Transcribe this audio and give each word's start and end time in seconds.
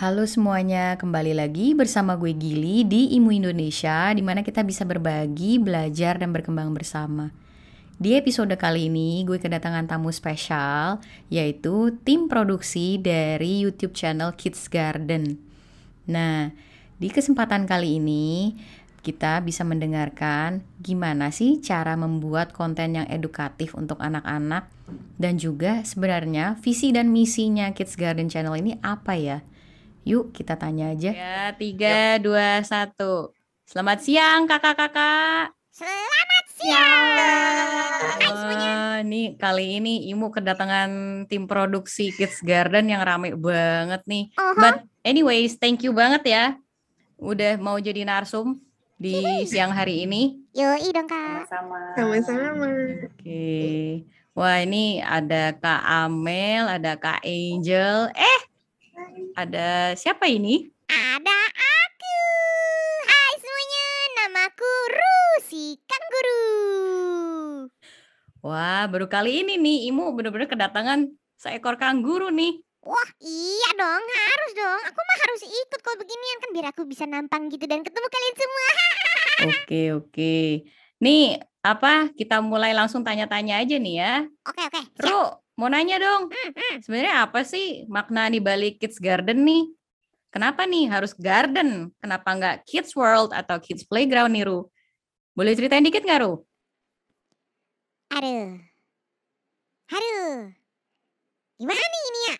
Halo 0.00 0.24
semuanya, 0.24 0.96
kembali 0.96 1.36
lagi 1.36 1.76
bersama 1.76 2.16
gue 2.16 2.32
Gili 2.32 2.88
di 2.88 3.12
Imu 3.20 3.36
Indonesia 3.36 4.08
di 4.16 4.24
mana 4.24 4.40
kita 4.40 4.64
bisa 4.64 4.88
berbagi, 4.88 5.60
belajar, 5.60 6.16
dan 6.16 6.32
berkembang 6.32 6.72
bersama. 6.72 7.28
Di 8.00 8.16
episode 8.16 8.56
kali 8.56 8.88
ini 8.88 9.28
gue 9.28 9.36
kedatangan 9.36 9.84
tamu 9.84 10.08
spesial 10.08 11.04
yaitu 11.28 12.00
tim 12.00 12.32
produksi 12.32 12.96
dari 12.96 13.60
YouTube 13.60 13.92
channel 13.92 14.32
Kids 14.40 14.72
Garden. 14.72 15.36
Nah, 16.08 16.48
di 16.96 17.12
kesempatan 17.12 17.68
kali 17.68 18.00
ini 18.00 18.56
kita 19.04 19.44
bisa 19.44 19.68
mendengarkan 19.68 20.64
gimana 20.80 21.28
sih 21.28 21.60
cara 21.60 21.92
membuat 22.00 22.56
konten 22.56 22.96
yang 22.96 23.04
edukatif 23.12 23.76
untuk 23.76 24.00
anak-anak 24.00 24.64
dan 25.20 25.36
juga 25.36 25.84
sebenarnya 25.84 26.56
visi 26.64 26.88
dan 26.88 27.12
misinya 27.12 27.76
Kids 27.76 28.00
Garden 28.00 28.32
Channel 28.32 28.56
ini 28.56 28.80
apa 28.80 29.20
ya? 29.20 29.44
Yuk 30.08 30.32
kita 30.32 30.56
tanya 30.56 30.96
aja. 30.96 31.12
Ya, 31.12 31.52
tiga, 31.60 32.16
dua, 32.16 32.64
satu. 32.64 33.36
Selamat 33.68 34.00
siang 34.00 34.48
kakak-kakak. 34.48 35.52
Selamat 35.68 36.44
siang. 36.56 37.04
Hai 38.00 38.28
semuanya. 38.32 38.72
Wah, 38.72 38.98
nih 39.04 39.36
kali 39.36 39.76
ini 39.76 40.08
Imu 40.08 40.32
kedatangan 40.32 40.90
tim 41.28 41.44
produksi 41.44 42.16
Kids 42.16 42.40
Garden 42.40 42.88
yang 42.88 43.04
rame 43.04 43.36
banget 43.36 44.00
nih. 44.08 44.32
Aha. 44.40 44.56
But 44.56 44.76
anyways, 45.04 45.60
thank 45.60 45.84
you 45.84 45.92
banget 45.92 46.24
ya. 46.24 46.44
Udah 47.20 47.60
mau 47.60 47.76
jadi 47.76 48.00
narsum 48.08 48.56
di 48.96 49.20
siang 49.44 49.76
hari 49.76 50.08
ini. 50.08 50.40
Yoi 50.56 50.96
dong 50.96 51.08
kak. 51.08 51.44
Sama-sama. 51.44 51.80
Sama-sama. 51.92 52.68
Oke. 53.04 54.08
Wah, 54.30 54.62
ini 54.62 55.02
ada 55.02 55.52
Kak 55.52 55.82
Amel, 55.84 56.64
ada 56.64 56.94
Kak 56.94 57.20
Angel. 57.26 58.08
Eh, 58.14 58.39
ada 59.40 59.96
siapa 59.96 60.28
ini? 60.28 60.68
Ada 60.84 61.38
aku. 61.56 62.20
Hai 63.08 63.32
semuanya. 63.40 63.88
Namaku 64.20 64.72
Rusi 64.92 65.80
Kangguru. 65.88 66.44
Wah, 68.44 68.84
baru 68.92 69.08
kali 69.08 69.40
ini 69.40 69.56
nih 69.56 69.88
Imu 69.88 70.12
bener-bener 70.12 70.44
kedatangan 70.44 71.08
seekor 71.40 71.80
kangguru 71.80 72.28
nih. 72.28 72.60
Wah 72.84 73.10
iya 73.20 73.70
dong 73.76 74.04
harus 74.04 74.52
dong. 74.56 74.80
Aku 74.92 75.00
mah 75.00 75.18
harus 75.24 75.42
ikut 75.48 75.80
kalau 75.84 75.96
beginian 76.00 76.38
kan 76.40 76.50
biar 76.52 76.66
aku 76.72 76.84
bisa 76.84 77.04
nampang 77.08 77.48
gitu 77.48 77.64
dan 77.64 77.80
ketemu 77.80 78.08
kalian 78.12 78.36
semua. 78.36 78.68
Oke, 79.64 79.82
oke. 79.96 80.36
Nih, 81.00 81.40
apa? 81.64 82.12
Kita 82.12 82.44
mulai 82.44 82.76
langsung 82.76 83.00
tanya-tanya 83.00 83.64
aja 83.64 83.80
nih 83.80 83.94
ya. 83.96 84.14
Oke 84.44 84.60
oke. 84.68 84.80
Ru, 85.00 85.32
mau 85.60 85.68
nanya 85.68 86.00
dong. 86.00 86.32
Hmm, 86.32 86.50
hmm. 86.56 86.74
Sebenarnya 86.80 87.28
apa 87.28 87.44
sih 87.44 87.84
makna 87.84 88.32
di 88.32 88.40
balik 88.40 88.80
Kids 88.80 88.96
Garden 88.96 89.44
nih? 89.44 89.68
Kenapa 90.32 90.64
nih 90.64 90.88
harus 90.88 91.12
garden? 91.12 91.90
Kenapa 92.00 92.32
nggak 92.32 92.56
Kids 92.64 92.96
World 92.96 93.36
atau 93.36 93.60
Kids 93.60 93.84
Playground 93.84 94.32
nih, 94.32 94.46
Ru? 94.48 94.70
Boleh 95.34 95.52
ceritain 95.58 95.82
dikit 95.82 96.06
nggak, 96.06 96.22
Ru? 96.22 96.46
Aduh. 98.14 98.56
Aduh. 99.90 100.54
Gimana 101.58 101.82
nih 101.82 102.02
ini 102.08 102.20
ya? 102.30 102.36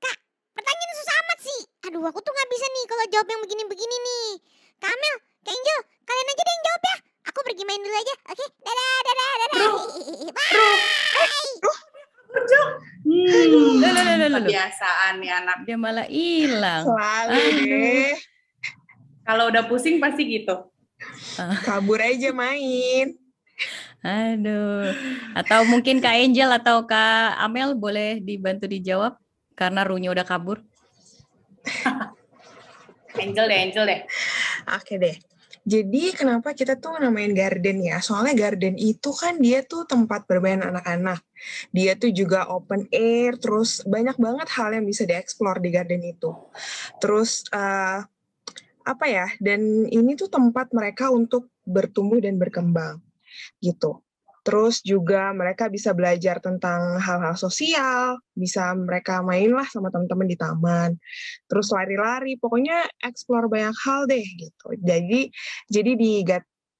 Kak, 0.00 0.16
pertanyaan 0.56 0.94
susah 0.96 1.14
amat 1.22 1.38
sih. 1.44 1.60
Aduh, 1.86 2.02
aku 2.08 2.18
tuh 2.24 2.32
nggak 2.32 2.50
bisa 2.50 2.66
nih 2.72 2.84
kalau 2.88 3.04
jawab 3.12 3.28
yang 3.28 3.40
begini-begini 3.44 3.96
nih. 4.00 4.28
Kak 4.80 4.90
Amel, 4.90 5.14
Kak 5.44 5.52
Angel, 5.52 5.80
kalian 6.08 6.32
aja 6.32 6.42
deh 6.42 6.52
yang 6.56 6.64
jawab 6.64 6.82
ya. 6.82 6.96
Aku 7.28 7.38
pergi 7.44 7.62
main 7.68 7.80
dulu 7.84 7.96
aja. 8.00 8.14
Oke, 8.32 8.46
dadah, 8.64 8.96
dadah, 9.04 9.32
dadah. 9.44 9.60
Bye. 10.36 10.52
Hmm, 10.56 11.20
Loh, 11.28 11.43
loh, 14.26 14.38
loh, 14.38 14.38
loh, 14.38 14.40
loh. 14.44 14.50
kebiasaan 14.50 15.12
nih 15.20 15.30
anak. 15.32 15.56
Dia 15.64 15.76
malah 15.78 16.06
hilang. 16.08 16.84
Selalu 16.84 17.38
Aduh. 17.38 17.66
deh. 17.68 18.12
Kalau 19.24 19.44
udah 19.48 19.62
pusing 19.64 19.96
pasti 20.00 20.22
gitu. 20.28 20.68
Kabur 21.64 22.00
aja 22.00 22.30
main. 22.32 23.16
Aduh. 24.04 24.92
Atau 25.32 25.64
mungkin 25.64 26.00
Kak 26.04 26.12
Angel 26.12 26.50
atau 26.52 26.84
Kak 26.84 27.40
Amel 27.40 27.72
boleh 27.72 28.20
dibantu 28.20 28.68
dijawab 28.68 29.16
karena 29.56 29.80
Runya 29.86 30.12
udah 30.12 30.26
kabur. 30.28 30.60
Angel 33.22 33.46
deh, 33.48 33.58
Angel 33.64 33.84
deh. 33.88 34.00
Oke 34.68 35.00
deh. 35.00 35.16
Jadi 35.64 36.12
kenapa 36.12 36.52
kita 36.52 36.76
tuh 36.76 37.00
namain 37.00 37.32
garden 37.32 37.80
ya? 37.80 37.96
Soalnya 38.04 38.36
garden 38.36 38.76
itu 38.76 39.16
kan 39.16 39.40
dia 39.40 39.64
tuh 39.64 39.88
tempat 39.88 40.28
bermain 40.28 40.60
anak-anak. 40.60 41.24
Dia 41.72 41.96
tuh 41.96 42.12
juga 42.12 42.52
open 42.52 42.84
air, 42.92 43.40
terus 43.40 43.80
banyak 43.88 44.20
banget 44.20 44.48
hal 44.52 44.76
yang 44.76 44.84
bisa 44.84 45.08
dieksplor 45.08 45.64
di 45.64 45.72
garden 45.72 46.04
itu. 46.04 46.36
Terus 47.00 47.48
eh, 47.48 48.04
apa 48.84 49.04
ya? 49.08 49.24
Dan 49.40 49.88
ini 49.88 50.12
tuh 50.20 50.28
tempat 50.28 50.68
mereka 50.76 51.08
untuk 51.08 51.48
bertumbuh 51.64 52.20
dan 52.20 52.36
berkembang 52.36 53.00
gitu. 53.64 54.03
Terus 54.44 54.84
juga 54.84 55.32
mereka 55.32 55.72
bisa 55.72 55.96
belajar 55.96 56.36
tentang 56.38 57.00
hal-hal 57.00 57.32
sosial, 57.32 58.20
bisa 58.36 58.76
mereka 58.76 59.24
main 59.24 59.48
lah 59.48 59.64
sama 59.72 59.88
teman-teman 59.88 60.28
di 60.28 60.36
taman. 60.36 60.90
Terus 61.48 61.72
lari-lari, 61.72 62.36
pokoknya 62.36 62.84
explore 63.00 63.48
banyak 63.48 63.72
hal 63.88 64.04
deh 64.04 64.20
gitu. 64.20 64.66
Jadi 64.84 65.32
jadi 65.72 65.92
di 65.96 66.12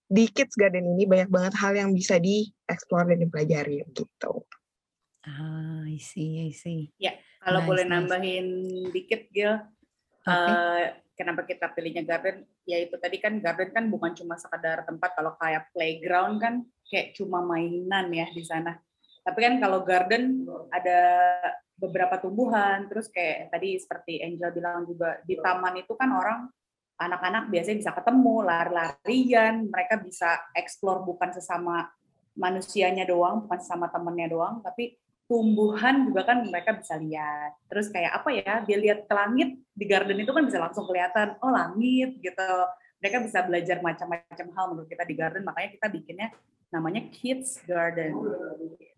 di 0.05 0.25
Kids 0.29 0.61
Garden 0.61 0.95
ini 0.95 1.09
banyak 1.09 1.33
banget 1.33 1.57
hal 1.57 1.73
yang 1.73 1.91
bisa 1.97 2.21
dieksplor 2.21 3.09
dan 3.09 3.25
dipelajari 3.25 3.81
gitu. 3.89 4.05
Ah, 5.25 5.89
I 5.89 5.97
see, 5.97 6.45
I 6.45 6.53
see. 6.53 6.93
Kalau 7.41 7.65
Nice, 7.65 7.69
boleh 7.69 7.85
nice. 7.85 7.93
nambahin 7.93 8.47
dikit, 8.93 9.33
Gil. 9.33 9.57
Oke. 10.25 10.53
eh, 10.53 11.04
kenapa 11.15 11.47
kita 11.47 11.71
pilihnya 11.73 12.03
garden? 12.03 12.47
Ya 12.67 12.83
itu 12.83 12.95
tadi 12.99 13.19
kan 13.23 13.39
garden 13.39 13.71
kan 13.71 13.87
bukan 13.91 14.13
cuma 14.15 14.35
sekedar 14.39 14.83
tempat 14.87 15.15
kalau 15.15 15.35
kayak 15.39 15.71
playground 15.75 16.39
kan 16.43 16.55
kayak 16.87 17.15
cuma 17.17 17.43
mainan 17.43 18.11
ya 18.11 18.27
di 18.31 18.45
sana. 18.45 18.79
Tapi 19.25 19.39
kan 19.41 19.55
kalau 19.57 19.81
garden 19.83 20.45
ada 20.69 21.01
beberapa 21.75 22.21
tumbuhan, 22.21 22.87
terus 22.93 23.09
kayak 23.09 23.49
tadi 23.51 23.81
seperti 23.81 24.21
Angel 24.21 24.53
bilang 24.53 24.85
juga 24.85 25.19
di 25.25 25.35
taman 25.41 25.81
itu 25.81 25.97
kan 25.97 26.13
orang 26.13 26.47
anak-anak 27.01 27.51
biasanya 27.51 27.79
bisa 27.81 27.93
ketemu, 27.97 28.35
lari-larian, 28.47 29.55
mereka 29.67 29.99
bisa 29.99 30.39
explore 30.55 31.03
bukan 31.03 31.35
sesama 31.35 31.91
manusianya 32.39 33.03
doang, 33.07 33.47
bukan 33.47 33.59
sesama 33.59 33.91
temennya 33.91 34.31
doang, 34.31 34.63
tapi 34.63 34.95
tumbuhan 35.25 36.09
juga 36.09 36.29
kan 36.29 36.45
mereka 36.45 36.77
bisa 36.77 36.95
lihat. 37.01 37.57
Terus 37.69 37.89
kayak 37.89 38.13
apa 38.23 38.29
ya, 38.33 38.55
dia 38.65 38.77
lihat 38.79 39.09
ke 39.09 39.15
langit 39.15 39.57
di 39.73 39.85
garden 39.89 40.21
itu 40.21 40.33
kan 40.33 40.45
bisa 40.45 40.61
langsung 40.61 40.85
kelihatan, 40.85 41.41
oh 41.41 41.51
langit 41.53 42.21
gitu. 42.21 42.51
Mereka 43.01 43.21
bisa 43.25 43.45
belajar 43.45 43.85
macam-macam 43.85 44.47
hal 44.57 44.65
menurut 44.73 44.89
kita 44.89 45.05
di 45.05 45.15
garden, 45.17 45.45
makanya 45.45 45.71
kita 45.77 45.87
bikinnya 45.93 46.29
namanya 46.73 47.07
Kids 47.13 47.63
Garden. 47.69 48.17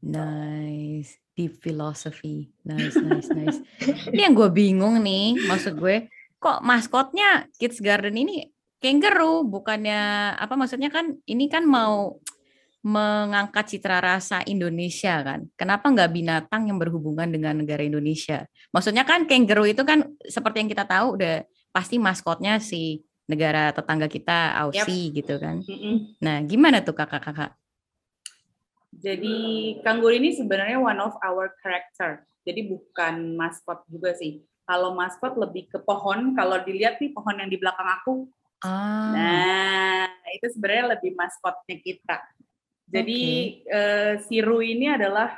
Nice. 0.00 1.18
Deep 1.36 1.60
philosophy. 1.60 2.48
Nice, 2.64 2.96
nice, 2.96 3.28
nice. 3.28 3.58
Ini 4.08 4.30
yang 4.30 4.34
gue 4.38 4.48
bingung 4.48 5.04
nih, 5.04 5.36
maksud 5.44 5.76
gue, 5.76 6.08
kok 6.40 6.64
maskotnya 6.64 7.44
Kids 7.60 7.84
Garden 7.84 8.16
ini 8.16 8.48
kangaroo, 8.80 9.44
bukannya 9.44 10.32
apa 10.36 10.54
maksudnya 10.56 10.88
kan 10.88 11.16
ini 11.28 11.50
kan 11.52 11.68
mau 11.68 12.20
mengangkat 12.86 13.74
citra 13.74 13.98
rasa 13.98 14.46
Indonesia 14.46 15.18
kan. 15.26 15.42
Kenapa 15.58 15.90
nggak 15.90 16.06
binatang 16.14 16.70
yang 16.70 16.78
berhubungan 16.78 17.26
dengan 17.26 17.58
negara 17.58 17.82
Indonesia? 17.82 18.46
Maksudnya 18.70 19.02
kan 19.02 19.26
kangaroo 19.26 19.66
itu 19.66 19.82
kan 19.82 20.06
seperti 20.22 20.62
yang 20.62 20.70
kita 20.70 20.86
tahu 20.86 21.18
udah 21.18 21.42
pasti 21.74 21.98
maskotnya 21.98 22.62
si 22.62 23.02
negara 23.26 23.74
tetangga 23.74 24.06
kita 24.06 24.54
Aussie 24.62 25.10
gitu 25.10 25.34
kan. 25.42 25.58
Nah, 26.22 26.46
gimana 26.46 26.78
tuh 26.78 26.94
kakak-kakak? 26.94 27.58
Jadi 28.94 29.36
kanguru 29.82 30.14
ini 30.14 30.38
sebenarnya 30.38 30.78
one 30.78 31.02
of 31.02 31.18
our 31.26 31.50
character. 31.58 32.22
Jadi 32.46 32.70
bukan 32.70 33.34
maskot 33.34 33.82
juga 33.90 34.14
sih. 34.14 34.46
Kalau 34.62 34.94
maskot 34.94 35.34
lebih 35.34 35.66
ke 35.66 35.82
pohon. 35.82 36.38
Kalau 36.38 36.62
dilihat 36.62 37.02
nih 37.02 37.10
pohon 37.10 37.34
yang 37.34 37.50
di 37.50 37.58
belakang 37.58 37.90
aku, 37.98 38.30
Ah, 38.64 39.12
Nah, 39.12 40.08
itu 40.32 40.48
sebenarnya 40.56 40.96
lebih 40.96 41.12
maskotnya 41.12 41.76
kita. 41.76 42.24
Jadi 42.86 43.22
eh, 43.66 44.14
si 44.22 44.38
Ru 44.38 44.62
ini 44.62 44.86
adalah 44.86 45.34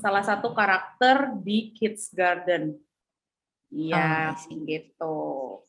salah 0.00 0.24
satu 0.24 0.52
karakter 0.56 1.36
di 1.40 1.72
Kids 1.76 2.12
Garden. 2.12 2.76
Oh, 3.68 3.76
Iya, 3.76 4.32
see. 4.32 4.64
gitu. 4.64 5.16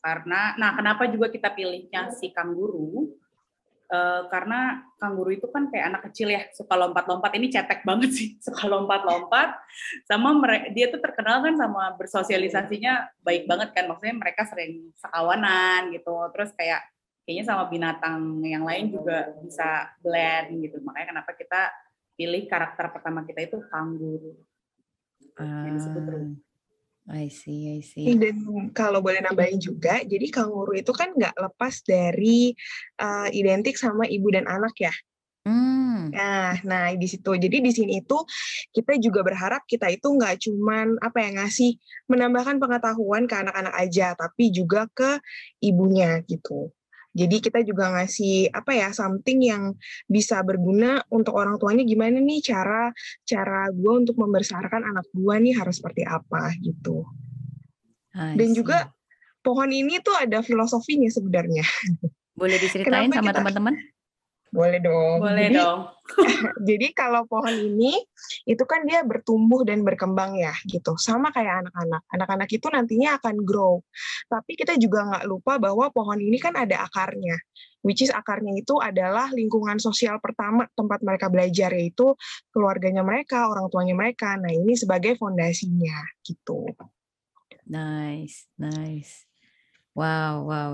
Karena, 0.00 0.56
nah 0.56 0.72
kenapa 0.72 1.04
juga 1.12 1.28
kita 1.28 1.52
pilihnya 1.52 2.08
si 2.16 2.32
kanguru? 2.32 3.12
Eh, 3.90 4.22
karena 4.30 4.86
kanguru 5.02 5.34
itu 5.34 5.50
kan 5.50 5.66
kayak 5.66 5.86
anak 5.90 6.02
kecil 6.08 6.30
ya, 6.30 6.46
suka 6.54 6.78
lompat-lompat. 6.78 7.34
Ini 7.34 7.50
cetek 7.50 7.82
banget 7.82 8.14
sih, 8.14 8.28
suka 8.46 8.70
lompat-lompat. 8.70 9.58
Sama 10.06 10.30
mere- 10.32 10.70
dia 10.70 10.88
tuh 10.88 11.02
terkenal 11.02 11.42
kan 11.42 11.58
sama 11.58 11.92
bersosialisasinya 11.98 13.20
baik 13.26 13.50
banget 13.50 13.74
kan. 13.74 13.90
Maksudnya 13.90 14.16
mereka 14.16 14.46
sering 14.46 14.94
sekawanan 14.96 15.90
gitu. 15.90 16.14
Terus 16.32 16.54
kayak 16.54 16.80
kayaknya 17.30 17.46
sama 17.46 17.70
binatang 17.70 18.42
yang 18.42 18.66
lain 18.66 18.90
juga 18.90 19.30
bisa 19.38 19.86
blend 20.02 20.50
gitu. 20.66 20.82
Makanya 20.82 21.14
kenapa 21.14 21.30
kita 21.38 21.70
pilih 22.18 22.42
karakter 22.50 22.90
pertama 22.90 23.22
kita 23.22 23.46
itu 23.46 23.62
kanguru. 23.70 24.34
Yang 25.38 25.74
disebut 25.78 26.04
Ru. 26.10 26.18
Ah, 27.06 27.22
I 27.22 27.30
see, 27.30 27.78
I 27.78 27.86
see. 27.86 28.10
Dan 28.18 28.42
kalau 28.74 28.98
boleh 28.98 29.22
nambahin 29.22 29.62
juga, 29.62 30.02
jadi 30.02 30.26
kanguru 30.26 30.74
itu 30.74 30.90
kan 30.90 31.14
nggak 31.14 31.38
lepas 31.38 31.86
dari 31.86 32.50
uh, 32.98 33.30
identik 33.30 33.78
sama 33.78 34.10
ibu 34.10 34.26
dan 34.34 34.50
anak 34.50 34.74
ya. 34.82 34.94
Hmm. 35.46 36.10
Nah, 36.10 36.58
nah 36.66 36.90
di 36.90 37.06
situ. 37.06 37.30
Jadi 37.38 37.62
di 37.62 37.70
sini 37.70 38.02
itu 38.02 38.18
kita 38.74 38.98
juga 38.98 39.22
berharap 39.22 39.62
kita 39.70 39.86
itu 39.86 40.10
nggak 40.10 40.50
cuman 40.50 40.98
apa 40.98 41.18
ya 41.22 41.30
ngasih 41.38 41.78
menambahkan 42.10 42.58
pengetahuan 42.58 43.30
ke 43.30 43.38
anak-anak 43.38 43.74
aja, 43.78 44.18
tapi 44.18 44.50
juga 44.50 44.90
ke 44.90 45.22
ibunya 45.62 46.26
gitu. 46.26 46.74
Jadi 47.10 47.42
kita 47.42 47.66
juga 47.66 47.90
ngasih 47.90 48.54
apa 48.54 48.70
ya 48.70 48.94
something 48.94 49.42
yang 49.42 49.74
bisa 50.06 50.46
berguna 50.46 51.02
untuk 51.10 51.34
orang 51.34 51.58
tuanya 51.58 51.82
gimana 51.82 52.22
nih 52.22 52.38
cara 52.38 52.94
cara 53.26 53.66
gue 53.74 53.92
untuk 54.06 54.14
membesarkan 54.14 54.86
anak 54.86 55.06
gue 55.10 55.34
nih 55.42 55.58
harus 55.58 55.82
seperti 55.82 56.06
apa 56.06 56.54
gitu. 56.62 57.02
Dan 58.14 58.54
juga 58.54 58.94
pohon 59.42 59.70
ini 59.70 59.98
tuh 59.98 60.14
ada 60.14 60.38
filosofinya 60.42 61.10
sebenarnya. 61.10 61.66
boleh 62.38 62.56
diceritain 62.56 63.10
Kenapa 63.10 63.20
sama 63.20 63.30
kita- 63.30 63.38
teman-teman? 63.42 63.74
Boleh 64.50 64.82
dong. 64.82 65.22
Boleh 65.22 65.46
Jadi, 65.46 65.56
dong. 65.62 65.80
Jadi 66.68 66.86
kalau 66.90 67.22
pohon 67.30 67.54
ini 67.54 67.94
itu 68.42 68.64
kan 68.66 68.82
dia 68.82 69.06
bertumbuh 69.06 69.62
dan 69.62 69.86
berkembang 69.86 70.34
ya 70.34 70.50
gitu. 70.66 70.98
Sama 70.98 71.30
kayak 71.30 71.66
anak-anak. 71.66 72.02
Anak-anak 72.10 72.50
itu 72.50 72.66
nantinya 72.66 73.22
akan 73.22 73.46
grow. 73.46 73.78
Tapi 74.26 74.58
kita 74.58 74.74
juga 74.74 75.06
nggak 75.06 75.24
lupa 75.30 75.62
bahwa 75.62 75.86
pohon 75.94 76.18
ini 76.18 76.42
kan 76.42 76.58
ada 76.58 76.82
akarnya. 76.82 77.38
Which 77.86 78.02
is 78.02 78.10
akarnya 78.12 78.58
itu 78.58 78.76
adalah 78.82 79.30
lingkungan 79.30 79.78
sosial 79.78 80.18
pertama 80.18 80.66
tempat 80.74 81.00
mereka 81.00 81.32
belajar 81.32 81.72
yaitu 81.72 82.12
keluarganya 82.50 83.06
mereka, 83.06 83.46
orang 83.48 83.70
tuanya 83.70 83.94
mereka. 83.94 84.34
Nah 84.34 84.50
ini 84.50 84.74
sebagai 84.74 85.14
fondasinya 85.16 86.04
gitu. 86.26 86.74
Nice, 87.70 88.50
nice. 88.58 89.30
Wow, 89.94 90.50
wow. 90.50 90.70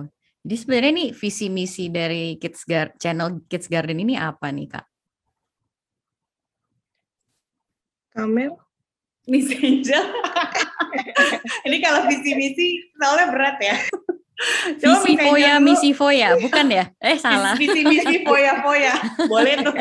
Jadi 0.47 0.63
sebenarnya 0.63 0.93
nih 0.95 1.11
visi 1.11 1.51
misi 1.51 1.91
dari 1.91 2.39
Kids 2.39 2.63
Gar 2.71 2.95
channel 3.03 3.43
Kids 3.51 3.67
Garden 3.67 3.99
ini 3.99 4.15
apa 4.15 4.55
nih 4.55 4.71
kak? 4.71 4.87
Kamel? 8.15 8.55
Miss 9.27 9.51
Angel. 9.51 10.07
Ini 11.67 11.77
kalau 11.83 12.07
visi 12.07 12.31
misi 12.39 12.79
soalnya 12.95 13.27
berat 13.35 13.59
ya. 13.59 13.77
Coba 14.87 15.03
Angel 15.03 15.19
foya, 15.19 15.59
dulu. 15.59 15.67
misi 15.67 15.91
foya, 15.91 16.29
bukan 16.39 16.67
ya? 16.71 16.85
Eh 17.03 17.19
salah. 17.19 17.59
Visi 17.59 17.83
misi 17.83 18.23
foya 18.29 18.63
foya. 18.63 18.95
Boleh 19.27 19.67
tuh. 19.67 19.75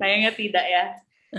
Sayangnya 0.00 0.32
tidak 0.32 0.64
ya. 0.64 0.84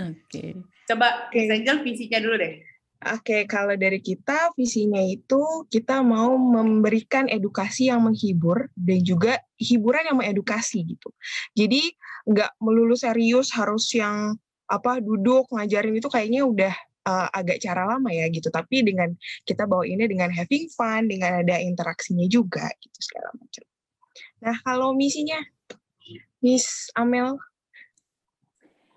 Oke. 0.06 0.54
Coba 0.86 1.26
Oke. 1.26 1.42
Miss 1.42 1.50
Angel 1.50 1.82
visinya 1.82 2.22
dulu 2.22 2.38
deh. 2.38 2.62
Oke, 3.02 3.50
kalau 3.50 3.74
dari 3.74 3.98
kita 3.98 4.54
visinya 4.54 5.02
itu 5.02 5.66
kita 5.66 6.06
mau 6.06 6.38
memberikan 6.38 7.26
edukasi 7.26 7.90
yang 7.90 8.06
menghibur 8.06 8.70
dan 8.78 9.02
juga 9.02 9.42
hiburan 9.58 10.06
yang 10.06 10.22
mengedukasi 10.22 10.86
gitu. 10.86 11.10
Jadi 11.58 11.98
nggak 12.30 12.62
melulu 12.62 12.94
serius 12.94 13.50
harus 13.58 13.90
yang 13.90 14.38
apa 14.70 15.02
duduk 15.02 15.50
ngajarin 15.50 15.98
itu 15.98 16.06
kayaknya 16.06 16.46
udah 16.46 16.74
uh, 17.02 17.26
agak 17.34 17.58
cara 17.58 17.90
lama 17.90 18.06
ya 18.14 18.30
gitu. 18.30 18.54
Tapi 18.54 18.86
dengan 18.86 19.10
kita 19.42 19.66
bawa 19.66 19.82
ini 19.82 20.06
dengan 20.06 20.30
having 20.30 20.70
fun, 20.70 21.10
dengan 21.10 21.42
ada 21.42 21.58
interaksinya 21.58 22.30
juga 22.30 22.70
gitu 22.78 22.98
segala 23.02 23.34
macam. 23.34 23.66
Nah 24.46 24.56
kalau 24.62 24.94
misinya, 24.94 25.42
Miss 26.38 26.86
Amel, 26.94 27.34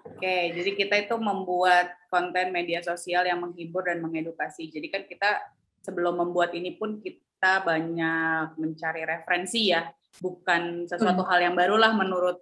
Oke, 0.06 0.54
jadi 0.54 0.72
kita 0.78 0.96
itu 1.01 1.16
membuat 1.18 1.92
konten 2.16 2.56
media 2.56 2.80
sosial 2.80 3.28
yang 3.28 3.44
menghibur 3.44 3.84
dan 3.84 4.00
mengedukasi. 4.00 4.72
Jadi 4.72 4.88
kan 4.88 5.04
kita 5.04 5.44
sebelum 5.84 6.24
membuat 6.24 6.56
ini 6.56 6.80
pun 6.80 7.04
kita 7.04 7.68
banyak 7.68 8.56
mencari 8.56 9.04
referensi 9.04 9.76
ya, 9.76 9.84
bukan 10.24 10.88
sesuatu 10.88 11.28
hal 11.28 11.52
yang 11.52 11.56
baru 11.60 11.76
lah 11.76 11.92
menurut 11.92 12.40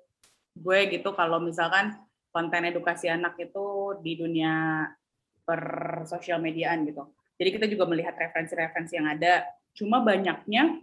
gue 0.53 0.79
gitu. 0.93 1.17
Kalau 1.17 1.41
misalkan 1.41 1.97
konten 2.29 2.69
edukasi 2.69 3.09
anak 3.09 3.33
itu 3.41 3.97
di 4.05 4.13
dunia 4.21 4.85
per 5.41 5.61
sosial 6.05 6.37
mediaan 6.37 6.85
gitu. 6.85 7.09
Jadi 7.41 7.49
kita 7.49 7.65
juga 7.65 7.89
melihat 7.89 8.13
referensi-referensi 8.13 8.93
yang 8.93 9.09
ada. 9.09 9.49
Cuma 9.73 10.05
banyaknya 10.05 10.77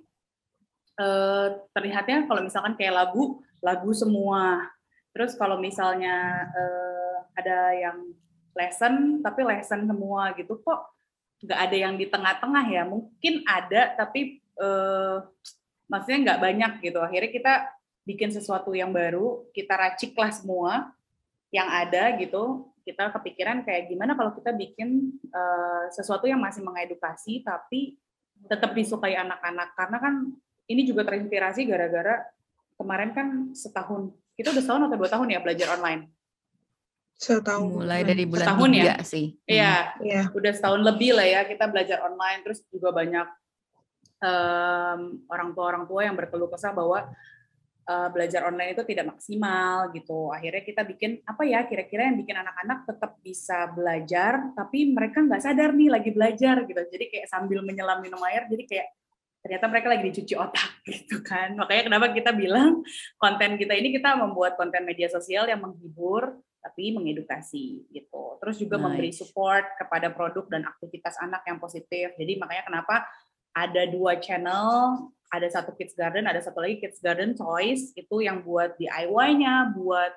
eh, 0.98 1.48
terlihatnya 1.70 2.26
kalau 2.26 2.42
misalkan 2.42 2.74
kayak 2.74 3.06
lagu, 3.06 3.38
lagu 3.62 3.94
semua 3.94 4.66
Terus 5.10 5.34
kalau 5.34 5.58
misalnya 5.58 6.46
eh, 6.54 7.16
ada 7.34 7.58
yang 7.74 7.98
lesson, 8.54 9.24
tapi 9.24 9.40
lesson 9.46 9.86
semua 9.86 10.34
gitu 10.34 10.58
kok 10.60 10.90
nggak 11.40 11.60
ada 11.60 11.76
yang 11.76 11.94
di 11.96 12.06
tengah-tengah 12.08 12.64
ya? 12.68 12.82
Mungkin 12.84 13.44
ada, 13.48 13.96
tapi 13.96 14.44
eh, 14.44 15.16
maksudnya 15.88 16.18
nggak 16.30 16.40
banyak 16.40 16.72
gitu. 16.84 16.98
Akhirnya 17.00 17.30
kita 17.32 17.54
bikin 18.04 18.30
sesuatu 18.32 18.76
yang 18.76 18.92
baru, 18.92 19.48
kita 19.56 19.74
raciklah 19.76 20.30
semua 20.32 20.92
yang 21.48 21.68
ada 21.68 22.12
gitu. 22.20 22.68
Kita 22.80 23.12
kepikiran 23.12 23.62
kayak 23.64 23.92
gimana 23.92 24.12
kalau 24.16 24.36
kita 24.36 24.52
bikin 24.52 25.16
eh, 25.32 25.84
sesuatu 25.96 26.28
yang 26.28 26.40
masih 26.40 26.60
mengedukasi, 26.60 27.40
tapi 27.40 27.96
tetap 28.44 28.76
disukai 28.76 29.16
anak-anak. 29.16 29.72
Karena 29.76 29.96
kan 29.96 30.14
ini 30.68 30.84
juga 30.84 31.08
terinspirasi 31.08 31.64
gara-gara 31.64 32.24
kemarin 32.76 33.10
kan 33.12 33.28
setahun 33.52 34.14
kita 34.40 34.56
udah 34.56 34.64
setahun 34.64 34.82
atau 34.88 34.96
dua 34.96 35.10
tahun 35.12 35.28
ya 35.36 35.40
belajar 35.44 35.68
online. 35.76 36.08
Setahun. 37.20 37.84
Mulai 37.84 38.00
dari 38.02 38.24
bulan 38.24 38.46
Setahun 38.48 38.70
ya? 38.72 38.76
tiga 38.80 38.96
sih. 39.04 39.26
Hmm. 39.36 39.44
Iya, 39.52 39.74
Iya. 40.00 40.22
udah 40.32 40.52
setahun 40.56 40.80
lebih 40.80 41.10
lah 41.12 41.26
ya 41.28 41.40
kita 41.44 41.64
belajar 41.68 41.98
online. 42.02 42.40
Terus 42.40 42.64
juga 42.72 42.88
banyak 42.90 43.28
em, 44.20 45.00
orang 45.28 45.48
tua 45.52 45.64
orang 45.68 45.84
tua 45.88 46.00
yang 46.04 46.16
berkeluh 46.16 46.48
kesah 46.48 46.72
bahwa 46.72 47.08
eh, 47.90 48.08
belajar 48.14 48.46
online 48.46 48.72
itu 48.72 48.84
tidak 48.86 49.16
maksimal 49.16 49.90
gitu. 49.90 50.30
Akhirnya 50.30 50.62
kita 50.62 50.82
bikin 50.86 51.20
apa 51.26 51.42
ya 51.42 51.64
kira-kira 51.66 52.06
yang 52.06 52.16
bikin 52.22 52.36
anak-anak 52.38 52.86
tetap 52.86 53.18
bisa 53.20 53.66
belajar, 53.72 54.52
tapi 54.54 54.92
mereka 54.92 55.20
nggak 55.24 55.42
sadar 55.42 55.74
nih 55.74 55.90
lagi 55.90 56.10
belajar 56.14 56.62
gitu. 56.64 56.80
Jadi 56.86 57.04
kayak 57.10 57.26
sambil 57.26 57.60
menyelam 57.66 57.98
minum 57.98 58.20
air, 58.30 58.46
jadi 58.46 58.64
kayak 58.68 58.86
ternyata 59.40 59.66
mereka 59.72 59.86
lagi 59.88 60.04
dicuci 60.12 60.34
otak 60.36 60.70
gitu 60.92 61.18
kan. 61.24 61.56
Makanya 61.56 61.82
kenapa 61.90 62.06
kita 62.14 62.30
bilang 62.36 62.84
konten 63.16 63.56
kita 63.58 63.72
ini 63.74 63.90
kita 63.90 64.14
membuat 64.20 64.54
konten 64.60 64.84
media 64.86 65.08
sosial 65.10 65.48
yang 65.50 65.58
menghibur 65.64 66.38
tapi 66.60 66.92
mengedukasi 66.92 67.88
gitu. 67.90 68.36
Terus 68.40 68.56
juga 68.60 68.76
memberi 68.76 69.10
Nice. 69.10 69.24
support 69.24 69.64
kepada 69.80 70.12
produk 70.12 70.44
dan 70.48 70.68
aktivitas 70.68 71.16
anak 71.20 71.44
yang 71.48 71.56
positif. 71.56 72.12
Jadi 72.14 72.36
makanya 72.36 72.64
kenapa 72.68 73.08
ada 73.56 73.82
dua 73.88 74.20
channel, 74.20 75.08
ada 75.32 75.48
satu 75.50 75.74
Kids 75.74 75.96
Garden, 75.96 76.28
ada 76.28 76.38
satu 76.38 76.62
lagi 76.62 76.78
Kids 76.78 77.00
Garden 77.02 77.34
Choice 77.34 77.96
itu 77.96 78.22
yang 78.22 78.44
buat 78.46 78.76
DIY-nya, 78.78 79.74
buat 79.74 80.12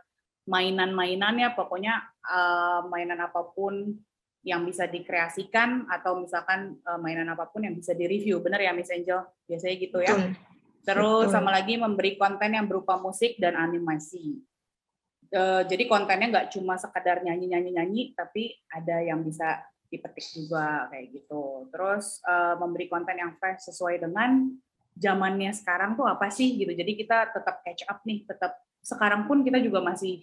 mainan-mainannya, 0.46 1.56
pokoknya 1.56 2.04
eh, 2.28 2.82
mainan 2.92 3.24
apa 3.24 3.42
pun 3.56 3.96
yang 4.44 4.68
bisa 4.68 4.84
dikreasikan 4.92 5.88
atau 5.88 6.20
misalkan 6.20 6.76
eh, 6.84 7.00
mainan 7.00 7.32
apa 7.32 7.48
pun 7.48 7.64
yang 7.64 7.74
bisa 7.74 7.96
direview. 7.96 8.44
Bener 8.44 8.60
ya 8.68 8.76
Miss 8.76 8.92
Angel? 8.92 9.24
Biasanya 9.48 9.76
gitu 9.80 10.00
ya. 10.04 10.14
Betul. 10.14 10.52
Terus 10.84 11.32
Betul. 11.32 11.34
sama 11.34 11.50
lagi 11.56 11.80
memberi 11.80 12.20
konten 12.20 12.52
yang 12.52 12.68
berupa 12.68 13.00
musik 13.00 13.40
dan 13.40 13.56
animasi. 13.56 14.44
Eh, 15.34 15.62
jadi 15.66 15.90
kontennya 15.90 16.30
nggak 16.30 16.50
cuma 16.54 16.78
sekadar 16.78 17.26
nyanyi-nyanyi-nyanyi, 17.26 18.14
tapi 18.14 18.54
ada 18.70 19.02
yang 19.02 19.26
bisa 19.26 19.66
dipetik 19.90 20.30
juga 20.30 20.86
kayak 20.94 21.10
gitu. 21.10 21.74
Terus 21.74 22.22
eh, 22.22 22.56
memberi 22.62 22.86
konten 22.86 23.18
yang 23.18 23.34
fresh 23.42 23.66
sesuai 23.66 23.98
dengan 23.98 24.54
zamannya 24.94 25.50
sekarang 25.58 25.98
tuh 25.98 26.06
apa 26.06 26.30
sih 26.30 26.54
gitu. 26.54 26.70
Jadi 26.78 26.94
kita 26.94 27.34
tetap 27.34 27.66
catch 27.66 27.82
up 27.90 28.06
nih, 28.06 28.30
tetap 28.30 28.62
sekarang 28.86 29.26
pun 29.26 29.42
kita 29.42 29.58
juga 29.58 29.82
masih 29.82 30.22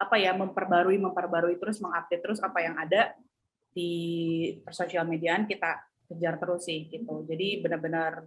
apa 0.00 0.18
ya 0.18 0.34
memperbarui 0.34 0.98
memperbarui 0.98 1.54
terus 1.60 1.78
mengupdate 1.78 2.24
terus 2.24 2.40
apa 2.40 2.58
yang 2.64 2.74
ada 2.74 3.14
di 3.70 3.92
sosial 4.72 5.04
mediaan 5.06 5.46
kita 5.46 5.78
kejar 6.10 6.42
terus 6.42 6.66
sih 6.66 6.90
gitu. 6.90 7.22
Jadi 7.22 7.62
benar-benar 7.62 8.26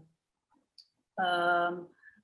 em, 1.20 1.74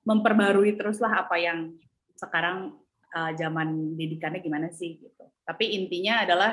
memperbarui 0.08 0.78
teruslah 0.80 1.28
apa 1.28 1.36
yang 1.36 1.76
sekarang 2.16 2.80
eh, 3.14 3.32
zaman 3.38 3.98
didikannya 3.98 4.42
gimana 4.42 4.68
sih 4.70 5.00
gitu. 5.02 5.26
Tapi 5.46 5.76
intinya 5.78 6.24
adalah 6.26 6.52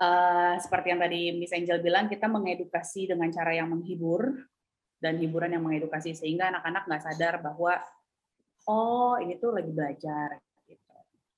eh, 0.00 0.54
seperti 0.60 0.86
yang 0.92 1.00
tadi 1.00 1.20
Miss 1.36 1.54
Angel 1.54 1.80
bilang 1.80 2.08
kita 2.08 2.28
mengedukasi 2.28 3.10
dengan 3.10 3.28
cara 3.32 3.52
yang 3.56 3.72
menghibur 3.72 4.44
dan 4.98 5.20
hiburan 5.20 5.52
yang 5.52 5.64
mengedukasi 5.64 6.16
sehingga 6.16 6.48
anak-anak 6.48 6.82
nggak 6.88 7.02
sadar 7.04 7.34
bahwa 7.44 7.76
oh 8.68 9.20
ini 9.20 9.36
tuh 9.36 9.52
lagi 9.52 9.70
belajar 9.72 10.40
gitu. 10.64 10.92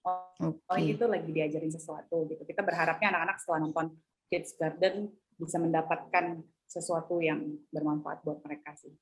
Oh, 0.06 0.54
Oke. 0.54 0.62
oh 0.70 0.78
ini 0.78 0.94
tuh 0.94 1.10
lagi 1.10 1.30
diajarin 1.34 1.72
sesuatu 1.74 2.30
gitu. 2.30 2.42
Kita 2.46 2.62
berharapnya 2.62 3.10
anak-anak 3.10 3.36
setelah 3.42 3.60
nonton 3.66 3.86
Kids 4.30 4.54
Garden 4.54 5.10
bisa 5.34 5.58
mendapatkan 5.58 6.42
sesuatu 6.66 7.22
yang 7.22 7.58
bermanfaat 7.70 8.22
buat 8.26 8.42
mereka 8.42 8.74
sih. 8.74 8.94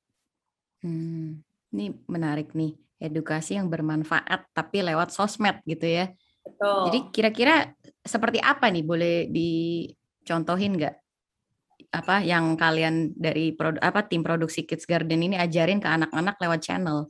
Hmm, 0.85 1.41
ini 1.73 1.93
menarik 2.05 2.53
nih. 2.53 2.77
Edukasi 2.95 3.59
yang 3.59 3.67
bermanfaat 3.67 4.49
tapi 4.55 4.81
lewat 4.81 5.11
sosmed 5.11 5.59
gitu 5.67 5.83
ya. 5.83 6.05
Betul. 6.45 6.81
Jadi 6.89 6.99
kira-kira 7.11 7.55
seperti 8.05 8.39
apa 8.39 8.69
nih 8.69 8.85
boleh 8.85 9.15
dicontohin 9.29 10.77
nggak? 10.77 10.95
apa 11.95 12.19
yang 12.23 12.59
kalian 12.59 13.15
dari 13.15 13.55
produ 13.55 13.79
apa 13.79 14.03
tim 14.03 14.19
produksi 14.19 14.67
Kids 14.67 14.83
Garden 14.83 15.23
ini 15.23 15.39
ajarin 15.39 15.79
ke 15.79 15.87
anak-anak 15.87 16.35
lewat 16.43 16.59
channel? 16.59 17.07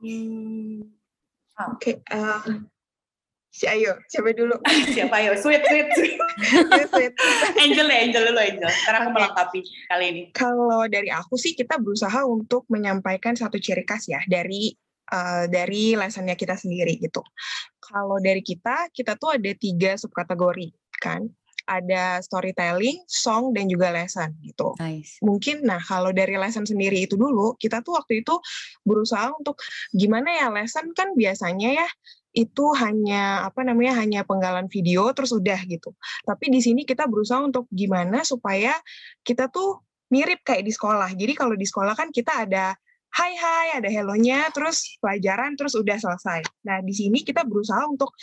Hmm. 0.00 0.84
Oke, 1.60 2.00
eh, 2.00 2.40
si 3.50 3.66
Ayo, 3.66 3.98
siapa 4.06 4.30
dulu? 4.30 4.54
Siapa 4.94 5.18
ayo? 5.20 5.34
Sweet, 5.34 5.62
sweet, 5.66 5.88
sweet. 5.98 6.16
Wait. 6.94 7.14
Angel 7.58 7.86
ya, 7.90 7.98
Angel 8.06 8.22
dulu 8.30 8.38
Angel. 8.38 8.70
Karena 8.86 8.98
aku 9.02 9.10
melengkapi 9.10 9.60
kali 9.90 10.04
ini. 10.06 10.22
Kalau 10.30 10.86
dari 10.86 11.10
aku 11.10 11.34
sih 11.34 11.58
kita 11.58 11.82
berusaha 11.82 12.22
untuk 12.22 12.64
menyampaikan 12.70 13.34
satu 13.34 13.58
ciri 13.58 13.82
khas 13.82 14.06
ya 14.06 14.22
dari 14.30 14.70
eh, 15.10 15.44
dari 15.50 15.98
lessonnya 15.98 16.38
kita 16.38 16.54
sendiri 16.54 16.96
gitu. 17.02 17.20
Kalau 17.82 18.22
dari 18.22 18.40
kita, 18.40 18.86
kita 18.94 19.18
tuh 19.18 19.34
ada 19.34 19.50
tiga 19.58 19.98
subkategori 19.98 20.70
kan. 21.02 21.26
Ada 21.70 22.18
storytelling, 22.26 23.06
song, 23.06 23.54
dan 23.54 23.70
juga 23.70 23.94
lesson 23.94 24.34
gitu. 24.42 24.74
Nice. 24.82 25.22
Mungkin, 25.22 25.62
nah 25.62 25.78
kalau 25.78 26.10
dari 26.10 26.34
lesson 26.34 26.66
sendiri 26.66 27.06
itu 27.06 27.14
dulu, 27.14 27.54
kita 27.54 27.78
tuh 27.86 27.94
waktu 27.94 28.26
itu 28.26 28.34
berusaha 28.82 29.30
untuk 29.30 29.54
gimana 29.94 30.34
ya 30.34 30.50
lesson 30.50 30.90
kan 30.98 31.14
biasanya 31.14 31.70
ya 31.78 31.88
itu 32.30 32.64
hanya 32.78 33.46
apa 33.46 33.66
namanya 33.66 33.98
hanya 33.98 34.20
penggalan 34.22 34.70
video 34.70 35.10
terus 35.10 35.34
udah 35.34 35.58
gitu. 35.66 35.90
Tapi 36.22 36.50
di 36.50 36.62
sini 36.62 36.86
kita 36.86 37.10
berusaha 37.10 37.42
untuk 37.42 37.66
gimana 37.74 38.22
supaya 38.22 38.74
kita 39.26 39.50
tuh 39.50 39.82
mirip 40.10 40.42
kayak 40.46 40.66
di 40.66 40.72
sekolah. 40.74 41.10
Jadi 41.14 41.32
kalau 41.34 41.54
di 41.58 41.66
sekolah 41.66 41.94
kan 41.98 42.10
kita 42.14 42.46
ada 42.46 42.74
hai 43.10 43.32
hai, 43.34 43.66
ada 43.82 43.90
hello-nya, 43.90 44.54
terus 44.54 44.98
pelajaran, 45.02 45.58
terus 45.58 45.74
udah 45.74 45.98
selesai. 45.98 46.46
Nah 46.66 46.78
di 46.82 46.94
sini 46.94 47.26
kita 47.26 47.42
berusaha 47.42 47.82
untuk 47.90 48.14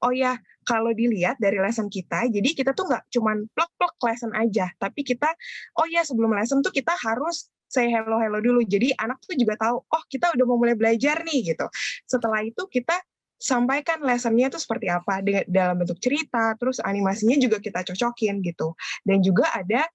oh 0.00 0.12
ya 0.16 0.36
kalau 0.64 0.96
dilihat 0.96 1.36
dari 1.36 1.60
lesson 1.60 1.92
kita, 1.92 2.28
jadi 2.32 2.56
kita 2.56 2.72
tuh 2.72 2.88
nggak 2.88 3.12
cuman 3.12 3.44
plek-plek 3.52 3.94
lesson 4.00 4.32
aja, 4.32 4.72
tapi 4.80 5.04
kita 5.04 5.28
oh 5.76 5.86
ya 5.88 6.00
sebelum 6.04 6.32
lesson 6.32 6.64
tuh 6.64 6.72
kita 6.72 6.96
harus 6.96 7.52
say 7.68 7.92
hello 7.92 8.16
hello 8.16 8.40
dulu. 8.40 8.64
Jadi 8.64 8.96
anak 8.96 9.20
tuh 9.24 9.36
juga 9.36 9.60
tahu, 9.60 9.76
oh 9.84 10.02
kita 10.08 10.32
udah 10.32 10.44
mau 10.48 10.56
mulai 10.56 10.76
belajar 10.76 11.20
nih 11.22 11.52
gitu. 11.52 11.66
Setelah 12.08 12.40
itu 12.44 12.64
kita 12.66 12.96
sampaikan 13.40 14.04
lessonnya 14.04 14.52
tuh 14.52 14.60
seperti 14.60 14.92
apa 14.92 15.24
dengan 15.24 15.48
dalam 15.48 15.80
bentuk 15.80 15.96
cerita, 15.96 16.52
terus 16.60 16.76
animasinya 16.84 17.40
juga 17.40 17.56
kita 17.56 17.80
cocokin 17.88 18.44
gitu. 18.44 18.76
Dan 19.00 19.24
juga 19.24 19.48
ada 19.56 19.88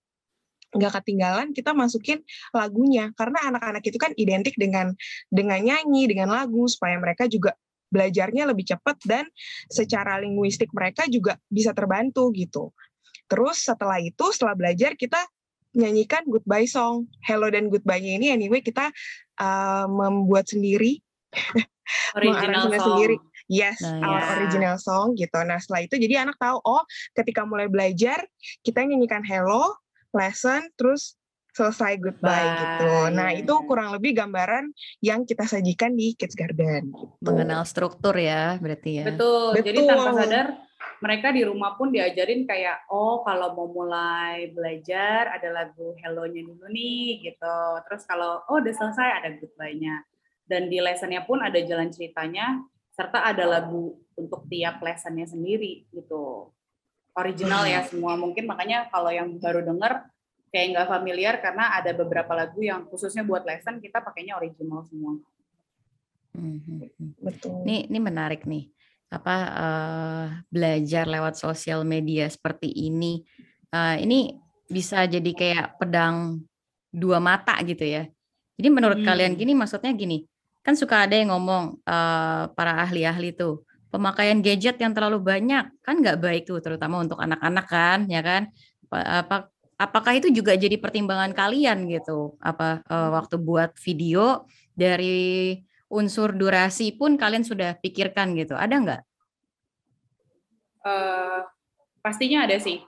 nggak 0.75 0.91
ketinggalan 0.99 1.55
kita 1.55 1.71
masukin 1.71 2.19
lagunya 2.51 3.07
karena 3.15 3.47
anak-anak 3.47 3.83
itu 3.87 3.95
kan 3.95 4.11
identik 4.19 4.59
dengan 4.59 4.91
dengan 5.31 5.63
nyanyi 5.63 6.03
dengan 6.11 6.35
lagu 6.35 6.67
supaya 6.67 6.99
mereka 6.99 7.31
juga 7.31 7.55
belajarnya 7.87 8.43
lebih 8.51 8.75
cepat 8.75 8.99
dan 9.07 9.23
secara 9.71 10.19
linguistik 10.19 10.67
mereka 10.75 11.07
juga 11.07 11.39
bisa 11.47 11.71
terbantu 11.71 12.27
gitu. 12.35 12.75
Terus 13.31 13.63
setelah 13.63 14.03
itu 14.03 14.35
setelah 14.35 14.57
belajar 14.57 14.99
kita 14.99 15.21
nyanyikan 15.75 16.27
goodbye 16.27 16.67
song. 16.67 17.07
Hello 17.23 17.47
dan 17.47 17.71
goodbye-nya 17.71 18.19
ini 18.19 18.27
anyway 18.35 18.59
kita 18.59 18.91
uh, 19.39 19.87
membuat 19.87 20.51
sendiri 20.51 20.99
Original 22.17 22.67
song. 22.67 22.83
sendiri. 22.83 23.15
Yes, 23.45 23.77
Nah, 23.81 24.01
our 24.01 24.21
ya. 24.21 24.27
original 24.41 24.75
song 24.81 25.13
gitu. 25.13 25.37
Nah, 25.45 25.61
setelah 25.61 25.85
itu 25.85 25.95
jadi 26.01 26.25
anak 26.25 26.37
tahu 26.41 26.57
oh, 26.65 26.81
ketika 27.13 27.45
mulai 27.45 27.69
belajar 27.69 28.25
kita 28.65 28.81
nyanyikan 28.81 29.21
hello, 29.21 29.77
lesson, 30.09 30.65
terus 30.73 31.13
selesai 31.55 31.95
goodbye 32.03 32.51
Bye. 32.51 32.59
gitu. 32.59 32.93
Nah, 33.15 33.29
itu 33.31 33.53
kurang 33.63 33.95
lebih 33.95 34.11
gambaran 34.11 34.75
yang 34.99 35.23
kita 35.23 35.47
sajikan 35.47 35.95
di 35.95 36.11
Kids 36.19 36.35
Garden. 36.35 36.91
gitu. 36.91 37.15
Mengenal 37.23 37.63
struktur 37.63 38.11
ya 38.19 38.59
berarti 38.59 38.99
ya. 38.99 39.05
Betul. 39.07 39.55
Jadi 39.63 39.79
Betul. 39.79 39.87
tanpa 39.87 40.11
sadar 40.19 40.47
mereka 40.99 41.27
di 41.31 41.41
rumah 41.47 41.79
pun 41.79 41.91
diajarin 41.91 42.43
kayak 42.43 42.87
oh 42.91 43.23
kalau 43.23 43.55
mau 43.55 43.67
mulai 43.71 44.51
belajar 44.51 45.31
ada 45.31 45.47
lagu 45.51 45.95
hello-nya 46.03 46.43
dulu 46.43 46.67
nih 46.67 47.23
gitu. 47.23 47.59
Terus 47.87 48.03
kalau 48.03 48.43
oh 48.51 48.59
udah 48.59 48.73
selesai 48.75 49.23
ada 49.23 49.29
goodbye-nya. 49.39 50.03
Dan 50.45 50.69
di 50.69 50.77
lessonnya 50.77 51.25
pun 51.25 51.41
ada 51.41 51.57
jalan 51.57 51.89
ceritanya 51.89 52.61
serta 52.95 53.27
ada 53.27 53.43
lagu 53.43 53.99
untuk 54.15 54.47
tiap 54.47 54.79
lessonnya 54.79 55.27
sendiri 55.27 55.83
gitu. 55.91 56.49
Original 57.15 57.63
ya 57.67 57.83
semua 57.83 58.15
mungkin 58.15 58.47
makanya 58.47 58.87
kalau 58.91 59.11
yang 59.11 59.35
baru 59.39 59.63
denger 59.63 60.03
kayak 60.51 60.67
nggak 60.71 60.87
familiar 60.87 61.35
karena 61.43 61.75
ada 61.75 61.91
beberapa 61.91 62.31
lagu 62.31 62.63
yang 62.63 62.87
khususnya 62.87 63.27
buat 63.27 63.43
lesson 63.43 63.83
kita 63.83 63.99
pakainya 63.99 64.39
original 64.39 64.83
semua. 64.87 65.19
Mhm. 66.35 67.19
Betul. 67.19 67.63
Ini 67.67 67.91
ini 67.91 67.99
menarik 67.99 68.43
nih. 68.47 68.71
Apa 69.11 69.35
eh, 69.47 70.25
belajar 70.51 71.07
lewat 71.07 71.39
sosial 71.39 71.83
media 71.87 72.27
seperti 72.27 72.67
ini. 72.71 73.23
Eh, 73.71 73.95
ini 74.03 74.35
bisa 74.67 75.03
jadi 75.07 75.31
kayak 75.35 75.79
pedang 75.79 76.43
dua 76.91 77.19
mata 77.19 77.55
gitu 77.63 77.83
ya. 77.83 78.07
Jadi 78.55 78.67
menurut 78.71 79.03
kalian 79.03 79.35
Hmm. 79.35 79.39
gini 79.39 79.53
maksudnya 79.55 79.91
gini. 79.91 80.23
Kan 80.65 80.73
suka 80.73 81.05
ada 81.05 81.13
yang 81.13 81.29
ngomong 81.29 81.77
eh, 81.85 82.43
para 82.57 82.81
ahli-ahli 82.81 83.37
tuh 83.37 83.61
pemakaian 83.93 84.41
gadget 84.41 84.75
yang 84.81 84.91
terlalu 84.91 85.21
banyak 85.23 85.71
kan 85.79 85.95
nggak 86.01 86.19
baik 86.19 86.43
tuh 86.49 86.59
terutama 86.59 86.99
untuk 86.99 87.21
anak-anak 87.21 87.65
kan 87.69 87.99
ya 88.09 88.21
kan. 88.25 88.49
Apa, 88.89 88.97
apa- 89.21 89.47
apakah 89.77 90.13
itu 90.17 90.27
juga 90.33 90.57
jadi 90.57 90.75
pertimbangan 90.81 91.31
kalian 91.37 91.85
gitu? 91.87 92.33
Apa 92.41 92.81
eh, 92.81 93.09
waktu 93.13 93.35
buat 93.37 93.77
video 93.77 94.49
dari 94.73 95.61
unsur 95.87 96.33
durasi 96.33 96.97
pun 96.97 97.13
kalian 97.15 97.45
sudah 97.45 97.77
pikirkan 97.79 98.33
gitu. 98.33 98.57
Ada 98.57 98.75
nggak? 98.81 99.01
eh, 100.85 101.39
pastinya 102.05 102.45
ada 102.45 102.57
sih. 102.61 102.81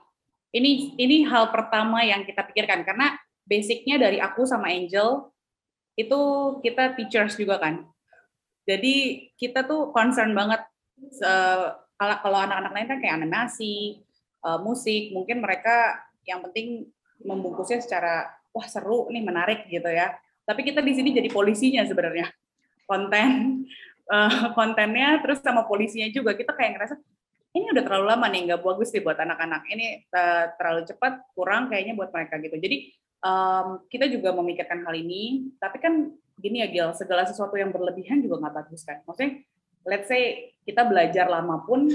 Ini 0.54 0.96
ini 0.96 1.26
hal 1.28 1.52
pertama 1.52 2.00
yang 2.06 2.24
kita 2.24 2.46
pikirkan 2.46 2.86
karena 2.86 3.18
basicnya 3.44 4.00
dari 4.00 4.16
aku 4.22 4.48
sama 4.48 4.72
Angel 4.72 5.28
itu 5.98 6.20
kita 6.62 6.94
teachers 6.94 7.34
juga 7.34 7.58
kan. 7.58 7.82
Jadi 8.62 9.28
kita 9.34 9.66
tuh 9.66 9.90
concern 9.90 10.30
banget 10.38 10.62
kalau 11.98 12.16
kalau 12.22 12.38
anak-anak 12.38 12.72
lain 12.72 12.86
kan 12.86 12.98
kayak 13.02 13.16
animasi, 13.18 13.98
eh, 14.46 14.58
musik, 14.62 15.10
mungkin 15.10 15.42
mereka 15.42 15.98
yang 16.22 16.38
penting 16.46 16.86
membungkusnya 17.26 17.82
secara 17.82 18.30
wah 18.54 18.66
seru 18.70 19.10
nih 19.10 19.24
menarik 19.26 19.66
gitu 19.66 19.90
ya. 19.90 20.14
Tapi 20.46 20.62
kita 20.62 20.80
di 20.80 20.94
sini 20.94 21.10
jadi 21.10 21.28
polisinya 21.28 21.82
sebenarnya. 21.82 22.30
Konten 22.86 23.66
eh, 24.14 24.32
kontennya 24.56 25.18
terus 25.20 25.42
sama 25.42 25.66
polisinya 25.66 26.06
juga 26.14 26.38
kita 26.38 26.54
kayak 26.54 26.78
ngerasa 26.78 26.94
ini 27.56 27.74
udah 27.74 27.82
terlalu 27.82 28.06
lama 28.06 28.26
nih 28.30 28.40
nggak 28.52 28.62
bagus 28.62 28.94
nih 28.94 29.02
buat 29.02 29.18
anak-anak 29.18 29.62
ini 29.72 30.06
eh, 30.06 30.44
terlalu 30.54 30.82
cepat 30.86 31.12
kurang 31.34 31.68
kayaknya 31.72 31.98
buat 31.98 32.14
mereka 32.14 32.38
gitu 32.40 32.56
jadi 32.56 32.76
em, 33.22 33.66
kita 33.90 34.06
juga 34.10 34.34
memikirkan 34.34 34.82
hal 34.86 34.94
ini 34.94 35.52
tapi 35.58 35.78
kan 35.82 36.12
gini 36.38 36.62
ya 36.62 36.68
Gil 36.70 36.90
segala 36.94 37.26
sesuatu 37.26 37.58
yang 37.58 37.74
berlebihan 37.74 38.22
juga 38.22 38.38
nggak 38.42 38.54
bagus 38.64 38.86
kan. 38.86 39.02
Maksudnya 39.04 39.42
let's 39.86 40.06
say 40.06 40.54
kita 40.62 40.86
belajar 40.86 41.26
lama 41.26 41.62
pun 41.66 41.90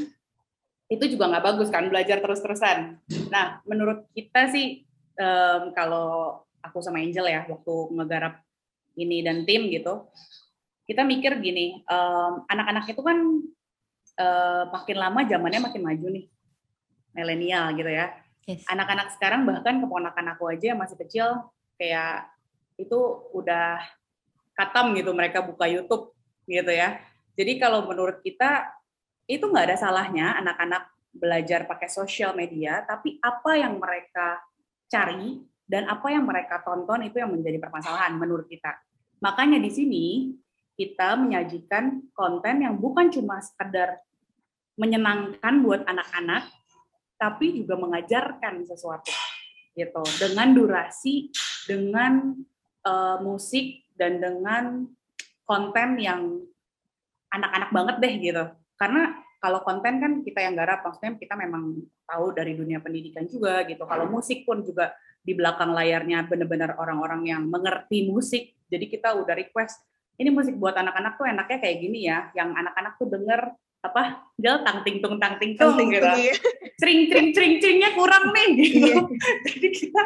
itu 0.92 1.06
juga 1.08 1.32
nggak 1.32 1.46
bagus 1.46 1.70
kan 1.72 1.88
belajar 1.88 2.20
terus-terusan. 2.20 3.00
Nah 3.32 3.64
menurut 3.64 4.08
kita 4.12 4.52
sih 4.52 4.84
em, 5.20 5.64
kalau 5.72 6.42
aku 6.64 6.80
sama 6.80 7.00
Angel 7.04 7.28
ya 7.28 7.44
waktu 7.48 7.74
ngegarap 7.96 8.40
ini 8.96 9.26
dan 9.26 9.44
tim 9.44 9.68
gitu 9.74 10.08
kita 10.84 11.04
mikir 11.08 11.40
gini 11.40 11.84
em, 11.88 12.34
anak-anak 12.52 12.86
itu 12.92 13.02
kan 13.04 13.18
eh, 14.20 14.64
makin 14.70 14.98
lama 14.98 15.20
zamannya 15.26 15.62
makin 15.64 15.82
maju 15.82 16.08
nih 16.14 16.26
milenial 17.14 17.74
gitu 17.78 17.90
ya 17.90 18.14
Yes. 18.44 18.68
anak-anak 18.68 19.16
sekarang 19.16 19.48
bahkan 19.48 19.80
keponakan 19.80 20.36
aku 20.36 20.52
aja 20.52 20.76
yang 20.76 20.80
masih 20.80 21.00
kecil 21.00 21.48
kayak 21.80 22.28
itu 22.76 23.00
udah 23.32 23.80
katam 24.52 24.92
gitu 25.00 25.16
mereka 25.16 25.40
buka 25.40 25.64
YouTube 25.64 26.12
gitu 26.44 26.72
ya 26.72 27.00
jadi 27.40 27.56
kalau 27.56 27.88
menurut 27.88 28.20
kita 28.20 28.68
itu 29.32 29.48
nggak 29.48 29.72
ada 29.72 29.78
salahnya 29.80 30.36
anak-anak 30.44 30.92
belajar 31.16 31.64
pakai 31.64 31.88
sosial 31.88 32.36
media 32.36 32.84
tapi 32.84 33.16
apa 33.24 33.56
yang 33.56 33.80
mereka 33.80 34.44
cari 34.92 35.40
dan 35.64 35.88
apa 35.88 36.12
yang 36.12 36.28
mereka 36.28 36.60
tonton 36.68 37.08
itu 37.08 37.24
yang 37.24 37.32
menjadi 37.32 37.64
permasalahan 37.64 38.20
menurut 38.20 38.52
kita 38.52 38.76
makanya 39.24 39.56
di 39.64 39.72
sini 39.72 40.06
kita 40.74 41.16
menyajikan 41.16 42.12
konten 42.12 42.66
yang 42.66 42.76
bukan 42.76 43.14
cuma 43.14 43.40
sekedar 43.40 44.02
menyenangkan 44.74 45.62
buat 45.62 45.86
anak-anak, 45.86 46.50
tapi 47.24 47.56
juga 47.56 47.80
mengajarkan 47.80 48.68
sesuatu 48.68 49.16
gitu 49.72 50.04
dengan 50.20 50.52
durasi, 50.52 51.32
dengan 51.64 52.36
eh, 52.84 53.18
musik 53.24 53.88
dan 53.96 54.20
dengan 54.20 54.84
konten 55.48 55.96
yang 56.04 56.44
anak-anak 57.32 57.70
banget 57.72 57.96
deh 58.04 58.14
gitu. 58.20 58.44
Karena 58.76 59.16
kalau 59.40 59.64
konten 59.64 60.04
kan 60.04 60.12
kita 60.24 60.44
yang 60.44 60.60
garap, 60.60 60.84
maksudnya 60.84 61.16
kita 61.16 61.40
memang 61.40 61.80
tahu 62.04 62.36
dari 62.36 62.60
dunia 62.60 62.84
pendidikan 62.84 63.24
juga 63.24 63.64
gitu. 63.64 63.88
Kalau 63.88 64.12
musik 64.12 64.44
pun 64.44 64.60
juga 64.64 64.92
di 65.24 65.32
belakang 65.32 65.72
layarnya 65.72 66.28
benar-benar 66.28 66.76
orang-orang 66.76 67.24
yang 67.28 67.48
mengerti 67.48 68.12
musik. 68.12 68.56
Jadi 68.68 68.92
kita 68.92 69.16
udah 69.16 69.36
request 69.36 69.80
ini 70.20 70.30
musik 70.30 70.60
buat 70.62 70.78
anak-anak 70.78 71.18
tuh 71.18 71.26
enaknya 71.26 71.58
kayak 71.58 71.78
gini 71.82 72.00
ya, 72.06 72.30
yang 72.38 72.54
anak-anak 72.54 72.94
tuh 73.02 73.10
denger 73.10 73.42
apa 73.84 74.32
jel 74.40 74.64
tang 74.64 74.80
ting 74.88 75.04
tung 75.04 75.20
tang 75.20 75.36
ting 75.36 75.60
tung 75.60 75.76
Penting 75.76 76.00
gitu. 76.00 76.08
iya. 76.16 76.34
cering 76.80 77.12
cering 77.12 77.30
cering 77.36 77.54
ceringnya 77.60 77.92
kurang 77.92 78.32
nih 78.32 78.48
gitu. 78.64 78.80
Iya. 78.80 78.96
jadi 79.44 79.68
kita 79.76 80.02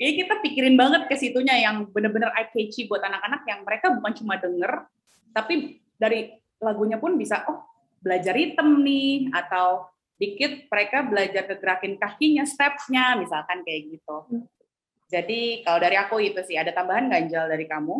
ya 0.00 0.10
kita 0.24 0.34
pikirin 0.40 0.76
banget 0.80 1.04
ke 1.04 1.14
situnya 1.20 1.54
yang 1.60 1.84
bener-bener 1.92 2.32
eye 2.32 2.48
catchy 2.48 2.88
buat 2.88 3.04
anak-anak 3.04 3.44
yang 3.44 3.60
mereka 3.68 3.92
bukan 3.92 4.12
cuma 4.16 4.40
denger 4.40 4.88
tapi 5.36 5.84
dari 6.00 6.32
lagunya 6.64 6.96
pun 6.96 7.20
bisa 7.20 7.44
oh 7.44 7.60
belajar 8.00 8.32
ritme 8.32 8.80
nih 8.80 9.28
atau 9.36 9.84
dikit 10.16 10.68
mereka 10.68 11.04
belajar 11.04 11.44
kegerakin 11.48 11.96
kakinya 11.96 12.44
stepsnya 12.44 13.16
misalkan 13.16 13.64
kayak 13.64 13.96
gitu. 13.96 14.16
Jadi 15.08 15.64
kalau 15.64 15.80
dari 15.80 15.96
aku 15.96 16.20
itu 16.20 16.40
sih 16.44 16.60
ada 16.60 16.70
tambahan 16.76 17.08
ganjal 17.08 17.48
dari 17.48 17.64
kamu? 17.64 17.96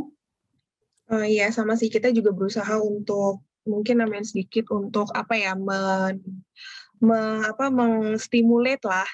Oh 1.10 1.24
iya, 1.26 1.50
sama 1.50 1.74
sih. 1.74 1.90
Kita 1.90 2.12
juga 2.14 2.30
berusaha 2.30 2.78
untuk 2.78 3.42
mungkin 3.70 4.02
namanya 4.02 4.26
sedikit 4.26 4.66
untuk 4.74 5.14
apa 5.14 5.38
ya 5.38 5.54
men, 5.54 6.18
me- 7.00 7.42
apa 7.48 7.72
menstimulate 7.72 8.84
lah 8.84 9.08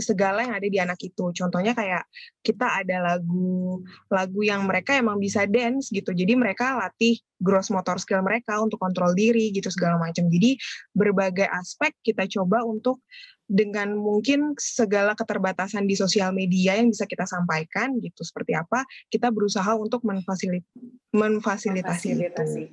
segala 0.00 0.46
yang 0.46 0.54
ada 0.56 0.68
di 0.70 0.78
anak 0.80 0.96
itu. 1.04 1.34
Contohnya 1.36 1.76
kayak 1.76 2.08
kita 2.40 2.80
ada 2.80 3.12
lagu 3.12 3.82
lagu 4.08 4.40
yang 4.40 4.64
mereka 4.64 4.96
emang 4.96 5.20
bisa 5.20 5.44
dance 5.44 5.92
gitu. 5.92 6.16
Jadi 6.16 6.32
mereka 6.38 6.80
latih 6.80 7.20
gross 7.36 7.68
motor 7.68 8.00
skill 8.00 8.24
mereka 8.24 8.56
untuk 8.62 8.80
kontrol 8.80 9.12
diri 9.12 9.52
gitu 9.52 9.68
segala 9.68 10.00
macam. 10.00 10.30
Jadi 10.32 10.56
berbagai 10.96 11.44
aspek 11.50 11.92
kita 12.00 12.24
coba 12.30 12.64
untuk 12.64 13.04
dengan 13.46 13.94
mungkin 13.94 14.58
segala 14.58 15.14
keterbatasan 15.14 15.86
di 15.86 15.94
sosial 15.94 16.34
media 16.34 16.74
yang 16.82 16.90
bisa 16.90 17.06
kita 17.06 17.22
sampaikan 17.30 17.94
gitu 18.02 18.26
seperti 18.26 18.58
apa 18.58 18.82
kita 19.06 19.30
berusaha 19.30 19.70
untuk 19.78 20.02
menfasilit 20.02 20.66
memfasilitasi 21.14 22.10
itu. 22.26 22.66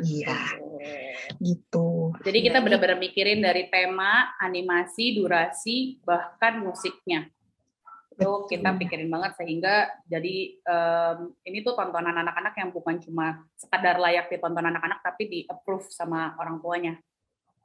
Iya. 0.00 0.63
Gitu. 1.40 2.12
Jadi 2.22 2.38
kita 2.50 2.58
benar-benar 2.60 2.98
mikirin 3.00 3.40
dari 3.40 3.68
tema, 3.68 4.34
animasi, 4.40 5.18
durasi, 5.18 5.98
bahkan 6.04 6.60
musiknya. 6.62 7.28
Itu 8.14 8.46
kita 8.46 8.78
pikirin 8.78 9.10
banget 9.10 9.34
sehingga 9.34 9.90
jadi 10.06 10.62
em, 10.62 11.18
ini 11.50 11.66
tuh 11.66 11.74
tontonan 11.74 12.14
anak-anak 12.14 12.54
yang 12.54 12.70
bukan 12.70 13.02
cuma 13.02 13.42
sekadar 13.58 13.98
layak 13.98 14.30
ditonton 14.30 14.62
anak-anak 14.62 15.02
tapi 15.02 15.22
di 15.26 15.38
approve 15.50 15.90
sama 15.90 16.38
orang 16.38 16.62
tuanya. 16.62 16.94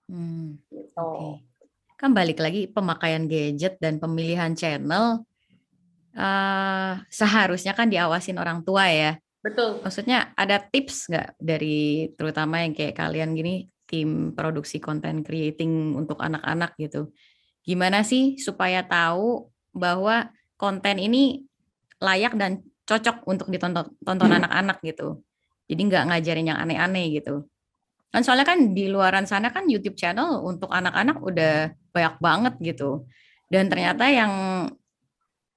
Hmm, 0.10 0.58
Gitu. 0.74 0.98
oke. 0.98 1.46
Kan 2.00 2.18
balik 2.18 2.42
lagi 2.42 2.66
pemakaian 2.66 3.30
gadget 3.30 3.78
dan 3.78 4.02
pemilihan 4.02 4.56
channel 4.58 5.22
eh 6.18 6.94
seharusnya 7.14 7.78
kan 7.78 7.86
diawasin 7.86 8.42
orang 8.42 8.66
tua 8.66 8.90
ya. 8.90 9.22
Betul. 9.40 9.80
Maksudnya 9.80 10.36
ada 10.36 10.60
tips 10.60 11.08
nggak 11.08 11.40
dari 11.40 12.12
terutama 12.20 12.60
yang 12.60 12.76
kayak 12.76 13.00
kalian 13.00 13.32
gini 13.32 13.72
tim 13.88 14.36
produksi 14.36 14.84
konten 14.84 15.24
creating 15.24 15.96
untuk 15.96 16.20
anak-anak 16.20 16.76
gitu. 16.76 17.10
Gimana 17.64 18.04
sih 18.04 18.36
supaya 18.36 18.84
tahu 18.84 19.48
bahwa 19.72 20.30
konten 20.60 21.00
ini 21.00 21.48
layak 22.04 22.36
dan 22.36 22.62
cocok 22.84 23.24
untuk 23.30 23.48
ditonton 23.48 23.96
tonton 24.04 24.32
anak-anak 24.32 24.84
gitu. 24.84 25.24
Jadi 25.72 25.82
nggak 25.88 26.04
ngajarin 26.12 26.50
yang 26.52 26.60
aneh-aneh 26.60 27.06
gitu. 27.16 27.48
Kan 28.10 28.26
soalnya 28.26 28.48
kan 28.50 28.74
di 28.74 28.90
luaran 28.90 29.30
sana 29.30 29.54
kan 29.54 29.70
YouTube 29.70 29.96
channel 29.96 30.42
untuk 30.44 30.68
anak-anak 30.74 31.18
udah 31.22 31.54
banyak 31.94 32.16
banget 32.20 32.54
gitu. 32.76 33.06
Dan 33.48 33.70
ternyata 33.70 34.10
yang 34.10 34.34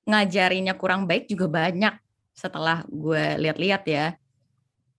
ngajarinnya 0.06 0.74
kurang 0.76 1.06
baik 1.06 1.30
juga 1.30 1.46
banyak 1.46 1.94
setelah 2.32 2.84
gue 2.88 3.38
lihat-lihat 3.40 3.82
ya. 3.88 4.06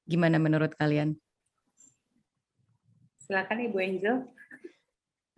Gimana 0.06 0.38
menurut 0.38 0.74
kalian? 0.78 1.16
Silakan 3.24 3.58
Ibu 3.72 3.78
Angel. 3.80 4.16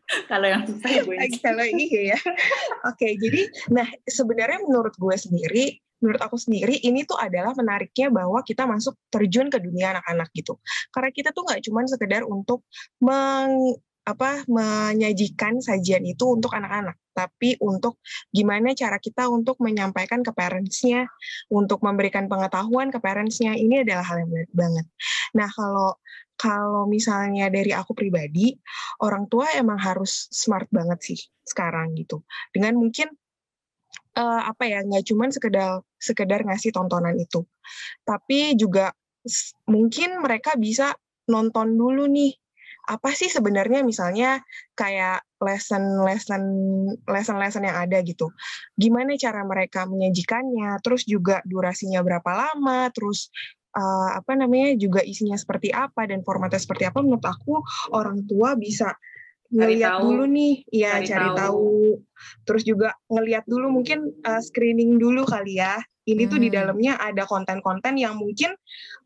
Kalau 0.31 0.47
yang 0.49 0.63
susah 0.65 0.89
Ibu 1.01 1.11
Angel. 1.15 1.41
Kalau 1.41 1.63
iya 1.65 2.01
ya. 2.15 2.19
Oke, 2.89 3.15
jadi 3.17 3.49
nah 3.73 3.87
sebenarnya 4.05 4.59
menurut 4.65 4.93
gue 4.97 5.15
sendiri, 5.17 5.77
menurut 6.01 6.21
aku 6.21 6.37
sendiri 6.37 6.81
ini 6.81 7.05
tuh 7.05 7.17
adalah 7.17 7.53
menariknya 7.53 8.09
bahwa 8.09 8.41
kita 8.41 8.65
masuk 8.65 8.97
terjun 9.13 9.49
ke 9.53 9.61
dunia 9.61 9.97
anak-anak 9.97 10.29
gitu. 10.33 10.57
Karena 10.89 11.09
kita 11.13 11.29
tuh 11.31 11.45
nggak 11.45 11.61
cuma 11.65 11.85
sekedar 11.85 12.21
untuk 12.25 12.65
meng 13.01 13.77
apa 14.05 14.45
menyajikan 14.45 15.57
sajian 15.65 16.05
itu 16.05 16.37
untuk 16.37 16.53
anak-anak, 16.53 16.93
tapi 17.17 17.57
untuk 17.57 17.97
gimana 18.29 18.77
cara 18.77 19.01
kita 19.01 19.25
untuk 19.25 19.57
menyampaikan 19.57 20.21
ke 20.21 20.29
parentsnya, 20.29 21.09
untuk 21.49 21.81
memberikan 21.81 22.29
pengetahuan 22.29 22.93
ke 22.93 23.01
parentsnya, 23.01 23.57
ini 23.57 23.81
adalah 23.81 24.05
hal 24.05 24.21
yang 24.21 24.29
menarik 24.29 24.53
banget. 24.53 24.85
Nah 25.33 25.49
kalau 25.49 25.97
kalau 26.37 26.85
misalnya 26.85 27.49
dari 27.49 27.73
aku 27.73 27.97
pribadi, 27.97 28.53
orang 29.01 29.25
tua 29.25 29.49
emang 29.57 29.81
harus 29.81 30.29
smart 30.29 30.69
banget 30.69 30.99
sih 31.01 31.19
sekarang 31.41 31.97
gitu. 31.97 32.21
Dengan 32.53 32.77
mungkin 32.77 33.09
eh, 34.13 34.41
apa 34.45 34.69
ya 34.69 34.85
nggak 34.85 35.01
cuman 35.01 35.33
sekedar 35.33 35.81
sekedar 35.97 36.45
ngasih 36.45 36.69
tontonan 36.69 37.17
itu, 37.17 37.41
tapi 38.05 38.53
juga 38.53 38.93
mungkin 39.65 40.21
mereka 40.21 40.53
bisa 40.53 40.93
nonton 41.25 41.73
dulu 41.73 42.05
nih 42.05 42.37
apa 42.85 43.09
sih 43.17 43.27
sebenarnya 43.29 43.81
misalnya 43.81 44.41
kayak 44.77 45.25
lesson 45.41 46.05
lesson 46.05 46.43
lesson 47.09 47.37
lesson 47.41 47.63
yang 47.65 47.77
ada 47.77 47.99
gitu 48.05 48.29
gimana 48.77 49.17
cara 49.17 49.41
mereka 49.43 49.89
menyajikannya 49.89 50.77
terus 50.85 51.03
juga 51.09 51.41
durasinya 51.45 51.99
berapa 52.05 52.29
lama 52.29 52.89
terus 52.93 53.33
eh, 53.75 54.09
apa 54.15 54.37
namanya 54.37 54.77
juga 54.77 55.01
isinya 55.01 55.35
seperti 55.35 55.73
apa 55.73 56.05
dan 56.05 56.21
formatnya 56.21 56.61
seperti 56.61 56.85
apa 56.87 57.01
menurut 57.01 57.25
aku 57.25 57.61
orang 57.91 58.23
tua 58.29 58.53
bisa 58.53 58.93
tahu. 59.51 60.01
dulu 60.01 60.23
nih 60.29 60.53
ya 60.73 60.99
Cari 60.99 61.07
cari, 61.09 61.27
tahu. 61.29 61.37
tahu. 61.37 61.69
terus 62.45 62.63
juga 62.65 62.89
ngeliat 63.11 63.45
dulu 63.45 63.67
mungkin 63.81 64.09
eh, 64.25 64.41
screening 64.41 64.97
dulu 64.97 65.25
kali 65.25 65.57
ya 65.61 65.77
ini 66.05 66.29
tuh 66.29 66.37
di 66.37 66.49
Hmm. 66.53 66.57
dalamnya 66.61 66.93
ada 67.01 67.25
konten-konten 67.25 67.97
yang 67.97 68.13
mungkin 68.17 68.53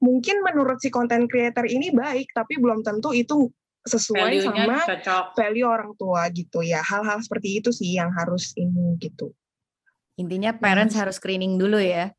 mungkin 0.03 0.43
menurut 0.43 0.83
si 0.83 0.91
konten 0.91 1.31
creator 1.31 1.63
ini 1.63 1.95
baik 1.95 2.31
tapi 2.35 2.59
belum 2.59 2.83
tentu 2.83 3.15
itu 3.15 3.47
sesuai 3.89 4.21
Value-nya 4.37 4.63
sama 4.63 4.77
cocok. 4.85 5.25
value 5.33 5.65
orang 5.65 5.91
tua 5.93 6.21
gitu 6.29 6.61
ya 6.61 6.79
hal-hal 6.79 7.17
seperti 7.17 7.57
itu 7.57 7.69
sih 7.69 7.93
yang 7.93 8.11
harus 8.11 8.53
ini 8.53 8.93
gitu 8.97 9.33
Intinya 10.15 10.51
parents 10.53 10.93
Hmm. 10.93 11.01
harus 11.01 11.15
screening 11.15 11.55
dulu 11.55 11.79
ya. 11.79 12.11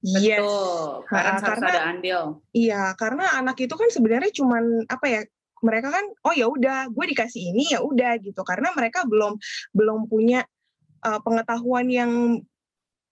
yes 0.00 0.38
Betul. 0.38 1.04
Parents 1.04 1.42
Ha, 1.42 1.46
harus 1.46 1.60
karena- 1.60 1.72
ada 1.74 1.82
andil. 1.86 2.22
iya 2.50 2.82
karena 2.94 3.24
anak 3.34 3.58
itu 3.58 3.74
kan 3.74 3.88
sebenarnya 3.88 4.32
cuman 4.32 4.62
apa 4.86 5.06
ya 5.06 5.20
mereka 5.60 5.90
kan 5.90 6.04
oh 6.22 6.32
ya 6.32 6.46
udah 6.46 6.88
gue 6.88 7.04
dikasih 7.06 7.52
ini 7.52 7.68
ya 7.68 7.82
udah 7.82 8.16
gitu 8.18 8.40
karena 8.40 8.72
mereka 8.72 9.04
belum 9.04 9.36
belum 9.70 10.06
punya 10.06 10.40
uh, 11.00 11.20
pengetahuan 11.20 11.84
yang 11.86 12.12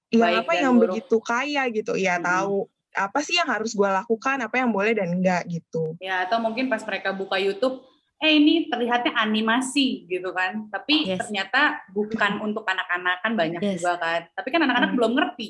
yang 0.09 0.33
Baik 0.33 0.41
apa 0.41 0.53
yang 0.57 0.73
buruk. 0.75 0.97
begitu 0.97 1.17
kaya 1.21 1.69
gitu 1.69 1.93
ya 1.93 2.17
Mm-mm. 2.17 2.25
tahu 2.25 2.57
apa 2.91 3.19
sih 3.21 3.37
yang 3.37 3.47
harus 3.47 3.77
gue 3.77 3.85
lakukan 3.85 4.41
apa 4.41 4.57
yang 4.57 4.73
boleh 4.73 4.97
dan 4.97 5.13
enggak 5.13 5.45
gitu 5.47 5.93
Ya, 5.99 6.25
atau 6.25 6.41
mungkin 6.41 6.67
pas 6.67 6.81
mereka 6.81 7.13
buka 7.13 7.37
YouTube, 7.37 7.85
eh 8.19 8.33
ini 8.35 8.67
terlihatnya 8.67 9.15
animasi 9.15 10.07
gitu 10.11 10.35
kan. 10.35 10.67
Tapi 10.69 11.07
Yes. 11.07 11.23
ternyata 11.23 11.87
bukan 11.95 12.43
untuk 12.43 12.67
anak-anak 12.67 13.23
kan 13.23 13.33
banyak 13.39 13.61
Yes. 13.63 13.79
juga 13.79 13.95
kan. 13.97 14.21
Tapi 14.35 14.49
kan 14.51 14.61
anak-anak 14.67 14.91
Hmm. 14.91 14.99
belum 14.99 15.13
ngerti. 15.15 15.49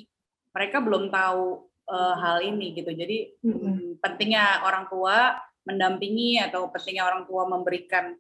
Mereka 0.52 0.76
belum 0.84 1.08
tahu 1.08 1.64
eh, 1.88 2.14
hal 2.20 2.44
ini 2.44 2.76
gitu. 2.76 2.92
Jadi 2.92 3.40
hmm, 3.40 4.04
pentingnya 4.04 4.60
orang 4.60 4.92
tua 4.92 5.40
mendampingi 5.64 6.36
atau 6.36 6.68
pentingnya 6.68 7.08
orang 7.08 7.24
tua 7.24 7.48
memberikan 7.48 8.12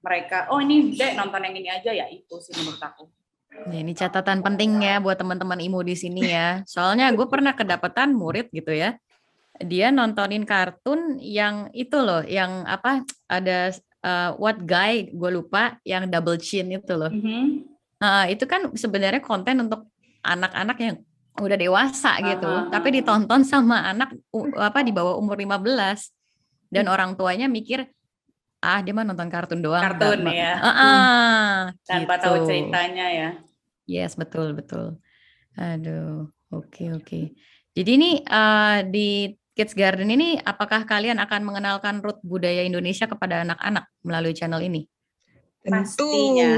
mereka, 0.00 0.46
oh 0.54 0.62
ini 0.62 0.94
dek 0.94 1.18
nonton 1.18 1.42
yang 1.42 1.54
ini 1.58 1.68
aja 1.68 1.90
ya 1.90 2.06
itu 2.06 2.38
sih 2.38 2.54
menurut 2.54 2.78
aku. 2.78 3.10
Ya, 3.68 3.82
ini 3.82 3.92
catatan 3.92 4.40
penting 4.40 4.78
ya 4.78 5.02
buat 5.02 5.18
teman-teman 5.18 5.58
IMU 5.58 5.82
di 5.82 5.98
sini 5.98 6.22
ya. 6.22 6.62
Soalnya 6.64 7.10
gue 7.10 7.26
pernah 7.26 7.50
kedapatan 7.50 8.14
murid 8.14 8.46
gitu 8.54 8.70
ya. 8.70 8.94
Dia 9.60 9.92
nontonin 9.92 10.48
kartun 10.48 11.20
yang 11.20 11.68
itu 11.76 11.96
loh, 12.00 12.24
yang 12.24 12.64
apa 12.64 13.04
ada 13.28 13.76
uh, 14.04 14.32
what 14.40 14.56
guy 14.64 15.08
gue 15.12 15.30
lupa 15.30 15.76
yang 15.84 16.08
double 16.08 16.40
chin 16.40 16.72
itu 16.72 16.94
loh. 16.96 17.12
Mhm. 17.12 17.68
Nah, 18.00 18.24
itu 18.32 18.48
kan 18.48 18.72
sebenarnya 18.72 19.20
konten 19.20 19.60
untuk 19.68 19.84
anak-anak 20.24 20.76
yang 20.80 20.96
udah 21.36 21.56
dewasa 21.60 22.16
gitu, 22.24 22.48
Aha. 22.48 22.72
tapi 22.72 23.00
ditonton 23.00 23.44
sama 23.44 23.84
anak 23.84 24.16
apa 24.56 24.80
di 24.80 24.92
bawah 24.92 25.16
umur 25.20 25.36
15 25.36 26.08
dan 26.72 26.88
orang 26.88 27.16
tuanya 27.16 27.48
mikir 27.48 27.84
ah 28.60 28.80
dia 28.84 28.92
mah 28.92 29.04
nonton 29.08 29.28
kartun 29.32 29.60
doang. 29.64 29.80
Kartun 29.80 30.20
ya. 30.32 30.52
Ah, 30.60 31.60
Tanpa 31.84 32.20
gitu. 32.20 32.24
tahu 32.24 32.36
ceritanya 32.44 33.06
ya. 33.08 33.30
Yes, 33.88 34.14
betul, 34.14 34.52
betul. 34.52 35.00
Aduh, 35.56 36.28
oke, 36.52 36.84
oke. 37.00 37.20
Jadi 37.74 37.90
ini 37.96 38.20
eh, 38.20 38.78
di 38.86 39.32
Kids 39.54 39.74
Garden 39.74 40.10
ini 40.14 40.38
apakah 40.40 40.86
kalian 40.86 41.18
akan 41.18 41.42
mengenalkan 41.42 41.98
root 42.00 42.22
budaya 42.22 42.62
Indonesia 42.62 43.10
kepada 43.10 43.42
anak-anak 43.42 43.84
melalui 44.06 44.34
channel 44.34 44.62
ini? 44.62 44.86
tentu 45.60 46.08
Pastinya. 46.08 46.56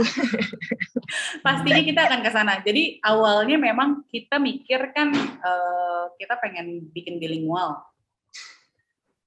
Pastinya 1.46 1.82
kita 1.82 2.00
akan 2.06 2.20
ke 2.22 2.30
sana. 2.30 2.54
Jadi 2.62 3.02
awalnya 3.02 3.58
memang 3.58 4.06
kita 4.06 4.38
mikir 4.38 4.94
kan 4.94 5.10
eh, 5.14 6.04
kita 6.18 6.38
pengen 6.38 6.86
bikin 6.94 7.18
bilingual. 7.18 7.82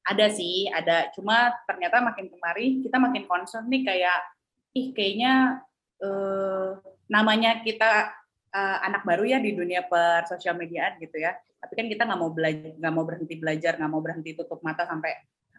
ada 0.06 0.30
sih, 0.30 0.70
ada. 0.70 1.10
Cuma 1.18 1.50
ternyata 1.66 1.98
makin 1.98 2.30
kemari 2.30 2.86
kita 2.86 3.02
makin 3.02 3.26
concern 3.26 3.66
nih 3.66 3.82
kayak, 3.82 4.20
ih 4.78 4.94
kayaknya 4.94 5.66
eh, 5.98 6.78
namanya 7.10 7.66
kita 7.66 8.14
uh, 8.56 8.78
anak 8.88 9.04
baru 9.04 9.28
ya 9.28 9.38
di 9.44 9.52
dunia 9.52 9.84
per 9.84 10.24
sosial 10.32 10.56
mediaan 10.56 10.96
gitu 11.04 11.20
ya. 11.20 11.36
Tapi 11.60 11.74
kan 11.76 11.86
kita 11.92 12.08
nggak 12.08 12.20
mau 12.20 12.32
belajar, 12.32 12.72
nggak 12.80 12.94
mau 12.96 13.04
berhenti 13.04 13.36
belajar, 13.36 13.76
nggak 13.76 13.92
mau 13.92 14.00
berhenti 14.00 14.32
tutup 14.40 14.64
mata 14.64 14.88
sampai 14.88 15.12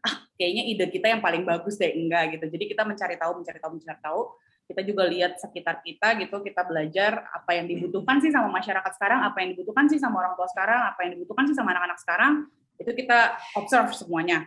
ah 0.06 0.22
kayaknya 0.38 0.62
ide 0.70 0.86
kita 0.88 1.06
yang 1.12 1.20
paling 1.20 1.44
bagus 1.44 1.76
deh 1.76 1.92
enggak 1.92 2.38
gitu. 2.38 2.48
Jadi 2.48 2.64
kita 2.72 2.82
mencari 2.88 3.20
tahu, 3.20 3.44
mencari 3.44 3.58
tahu, 3.60 3.70
mencari 3.76 4.00
tahu. 4.00 4.22
Kita 4.66 4.82
juga 4.82 5.06
lihat 5.06 5.38
sekitar 5.38 5.78
kita 5.78 6.18
gitu, 6.18 6.42
kita 6.42 6.66
belajar 6.66 7.22
apa 7.30 7.54
yang 7.54 7.70
dibutuhkan 7.70 8.18
sih 8.18 8.34
sama 8.34 8.50
masyarakat 8.50 8.98
sekarang, 8.98 9.22
apa 9.22 9.38
yang 9.46 9.54
dibutuhkan 9.54 9.86
sih 9.86 9.94
sama 10.02 10.18
orang 10.26 10.34
tua 10.34 10.50
sekarang, 10.50 10.90
apa 10.90 11.06
yang 11.06 11.14
dibutuhkan 11.14 11.46
sih 11.46 11.54
sama 11.54 11.70
anak-anak 11.70 11.98
sekarang. 12.02 12.50
Itu 12.74 12.90
kita 12.90 13.38
observe 13.54 13.94
semuanya. 13.94 14.42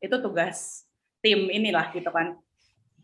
Itu 0.00 0.24
tugas 0.24 0.88
tim 1.20 1.52
inilah 1.52 1.92
gitu 1.92 2.08
kan. 2.08 2.40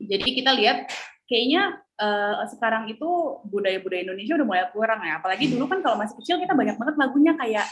Jadi 0.01 0.29
kita 0.41 0.57
lihat 0.57 0.89
kayaknya 1.25 1.81
uh, 2.01 2.45
sekarang 2.51 2.91
itu 2.91 3.09
budaya-budaya 3.49 4.05
Indonesia 4.05 4.37
udah 4.37 4.49
mulai 4.49 4.67
kurang 4.73 5.01
ya. 5.05 5.21
Apalagi 5.21 5.51
dulu 5.51 5.65
kan 5.71 5.81
kalau 5.81 5.97
masih 6.01 6.17
kecil 6.21 6.37
kita 6.41 6.53
banyak 6.53 6.77
banget 6.77 6.97
lagunya 7.01 7.33
kayak 7.39 7.67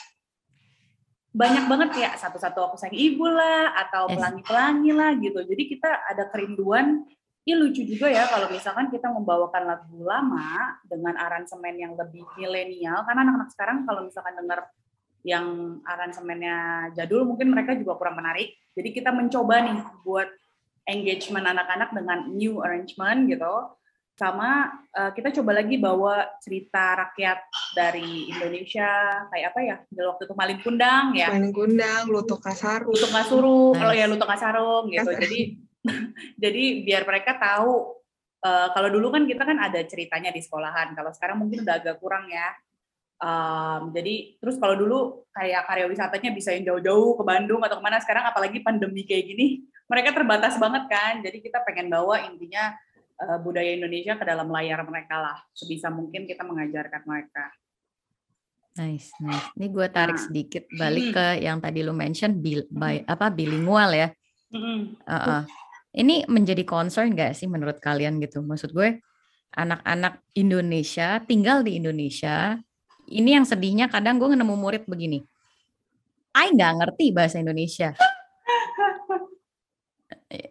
banyak 1.33 1.65
banget 1.65 1.89
kayak 1.97 2.13
satu-satu 2.21 2.61
aku 2.61 2.77
sayang 2.77 2.93
ibu 2.93 3.25
lah 3.25 3.73
atau 3.89 4.13
pelangi-pelangi 4.13 4.93
lah 4.93 5.17
gitu. 5.17 5.41
Jadi 5.41 5.63
kita 5.65 5.89
ada 6.13 6.29
kerinduan 6.29 7.09
ini 7.43 7.59
lucu 7.59 7.83
juga 7.83 8.07
ya 8.07 8.31
kalau 8.31 8.47
misalkan 8.55 8.87
kita 8.87 9.11
membawakan 9.11 9.67
lagu 9.67 9.99
lama 10.07 10.79
dengan 10.87 11.19
aransemen 11.19 11.75
yang 11.75 11.99
lebih 11.99 12.23
milenial 12.39 13.03
karena 13.03 13.27
anak-anak 13.27 13.51
sekarang 13.51 13.83
kalau 13.83 14.07
misalkan 14.07 14.39
dengar 14.39 14.71
yang 15.27 15.79
aransemennya 15.83 16.91
jadul 16.95 17.27
mungkin 17.27 17.51
mereka 17.51 17.75
juga 17.75 17.99
kurang 17.99 18.19
menarik. 18.19 18.55
Jadi 18.79 18.95
kita 18.95 19.11
mencoba 19.11 19.59
nih 19.59 19.79
buat 20.07 20.29
engagement 20.87 21.47
anak-anak 21.47 21.95
dengan 21.95 22.19
new 22.33 22.63
arrangement 22.63 23.31
gitu. 23.31 23.55
Sama 24.13 24.69
uh, 24.93 25.11
kita 25.17 25.33
coba 25.41 25.57
lagi 25.57 25.81
bawa 25.81 26.29
cerita 26.45 27.01
rakyat 27.01 27.39
dari 27.73 28.29
Indonesia 28.29 28.89
kayak 29.33 29.47
apa 29.55 29.61
ya? 29.65 29.77
Waktu 29.89 30.23
itu 30.29 30.35
Maling 30.37 30.61
Kundang 30.61 31.05
ya. 31.17 31.33
Maling 31.33 31.55
Kundang, 31.55 32.03
Luto 32.13 32.37
Kasarung. 32.37 32.93
Luto 32.93 33.09
Kasarung, 33.09 33.75
kalau 33.75 33.95
ya 33.97 34.07
Luto 34.07 34.27
Kasarung 34.29 34.93
gitu. 34.93 35.11
Jadi 35.17 35.41
jadi 36.43 36.65
biar 36.87 37.03
mereka 37.09 37.41
tahu 37.41 37.99
uh, 38.45 38.69
kalau 38.77 38.89
dulu 38.93 39.11
kan 39.11 39.25
kita 39.25 39.43
kan 39.43 39.59
ada 39.59 39.81
ceritanya 39.89 40.29
di 40.29 40.45
sekolahan. 40.45 40.93
Kalau 40.93 41.11
sekarang 41.17 41.41
mungkin 41.41 41.65
udah 41.65 41.75
agak 41.81 41.97
kurang 41.99 42.29
ya. 42.29 42.53
Um, 43.23 43.95
jadi 43.95 44.35
terus 44.43 44.59
kalau 44.59 44.75
dulu 44.75 45.23
kayak 45.31 45.63
karya 45.71 45.87
wisatanya 45.87 46.31
bisa 46.35 46.51
yang 46.59 46.75
jauh-jauh 46.75 47.15
ke 47.17 47.23
Bandung 47.23 47.63
atau 47.63 47.79
ke 47.79 47.85
mana 47.87 48.03
sekarang 48.03 48.27
apalagi 48.27 48.59
pandemi 48.67 49.07
kayak 49.07 49.31
gini 49.31 49.63
mereka 49.93 50.17
terbatas 50.17 50.57
banget 50.57 50.89
kan 50.89 51.21
jadi 51.21 51.39
kita 51.45 51.61
pengen 51.69 51.93
bawa 51.93 52.25
intinya 52.25 52.73
uh, 53.21 53.37
budaya 53.45 53.77
Indonesia 53.77 54.17
ke 54.17 54.25
dalam 54.25 54.49
layar 54.49 54.81
mereka 54.89 55.21
lah 55.21 55.37
sebisa 55.53 55.93
mungkin 55.93 56.25
kita 56.25 56.41
mengajarkan 56.49 57.05
mereka 57.05 57.53
nice 58.81 59.13
nice 59.21 59.53
ini 59.61 59.69
gue 59.69 59.87
tarik 59.93 60.17
nah. 60.17 60.25
sedikit 60.25 60.65
balik 60.81 61.13
ke 61.13 61.27
yang 61.45 61.61
tadi 61.61 61.85
lu 61.85 61.93
mention 61.93 62.33
bil, 62.41 62.65
by, 62.73 63.05
apa 63.05 63.29
bilingual 63.29 63.93
ya 63.93 64.09
uh 64.57 65.13
-uh 65.13 65.45
ini 65.93 66.25
menjadi 66.25 66.65
concern 66.65 67.13
gak 67.13 67.37
sih 67.37 67.45
menurut 67.45 67.77
kalian 67.77 68.17
gitu? 68.21 68.41
Maksud 68.41 68.73
gue 68.73 69.01
anak-anak 69.53 70.25
Indonesia 70.33 71.21
tinggal 71.29 71.61
di 71.61 71.77
Indonesia, 71.77 72.57
ini 73.13 73.37
yang 73.37 73.45
sedihnya 73.45 73.93
kadang 73.93 74.17
gue 74.17 74.33
nemu 74.33 74.57
murid 74.57 74.89
begini. 74.89 75.21
I 76.33 76.49
nggak 76.49 76.73
ngerti 76.81 77.13
bahasa 77.13 77.37
Indonesia. 77.45 77.93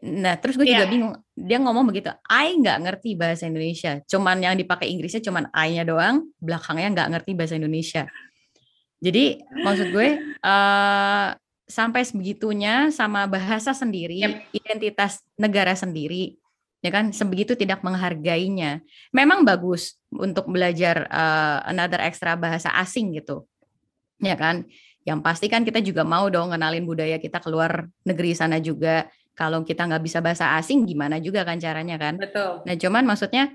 Nah, 0.05 0.37
terus 0.37 0.61
gue 0.61 0.69
yeah. 0.69 0.77
juga 0.77 0.85
iya. 0.85 0.93
bingung. 0.93 1.13
Dia 1.33 1.57
ngomong 1.57 1.89
begitu, 1.89 2.13
I 2.29 2.53
nggak 2.53 2.77
ngerti 2.85 3.17
bahasa 3.17 3.49
Indonesia. 3.49 3.97
Cuman 4.05 4.37
yang 4.37 4.53
dipakai 4.53 4.85
Inggrisnya 4.93 5.25
cuman 5.25 5.49
I-nya 5.49 5.81
doang, 5.81 6.29
belakangnya 6.37 6.89
nggak 6.93 7.09
ngerti 7.17 7.31
bahasa 7.33 7.57
Indonesia. 7.57 8.05
Jadi 9.01 9.41
maksud 9.41 9.89
gue, 9.89 10.37
uh, 10.45 11.27
sampai 11.65 12.01
sebegitunya 12.05 12.93
sama 12.93 13.25
bahasa 13.25 13.73
sendiri, 13.73 14.21
yep. 14.21 14.45
identitas 14.53 15.25
negara 15.33 15.73
sendiri, 15.73 16.37
ya 16.85 16.93
kan 16.93 17.09
sebegitu 17.09 17.57
tidak 17.57 17.81
menghargainya. 17.81 18.85
Memang 19.09 19.41
bagus 19.41 19.97
untuk 20.13 20.45
belajar 20.45 21.09
uh, 21.09 21.65
another 21.65 22.05
extra 22.05 22.37
bahasa 22.37 22.69
asing 22.77 23.17
gitu, 23.17 23.49
ya 24.21 24.37
kan. 24.37 24.69
Yang 25.01 25.19
pasti 25.25 25.49
kan 25.49 25.65
kita 25.65 25.81
juga 25.81 26.05
mau 26.05 26.29
dong 26.29 26.53
ngenalin 26.53 26.85
budaya 26.85 27.17
kita 27.17 27.41
keluar 27.41 27.89
negeri 28.05 28.37
sana 28.37 28.61
juga. 28.61 29.09
Kalau 29.41 29.65
kita 29.65 29.89
nggak 29.89 30.05
bisa 30.05 30.21
bahasa 30.21 30.53
asing, 30.53 30.85
gimana 30.85 31.17
juga 31.17 31.41
kan 31.41 31.57
caranya 31.57 31.97
kan? 31.97 32.13
Betul. 32.21 32.61
Nah 32.61 32.77
cuman 32.77 33.03
maksudnya, 33.09 33.49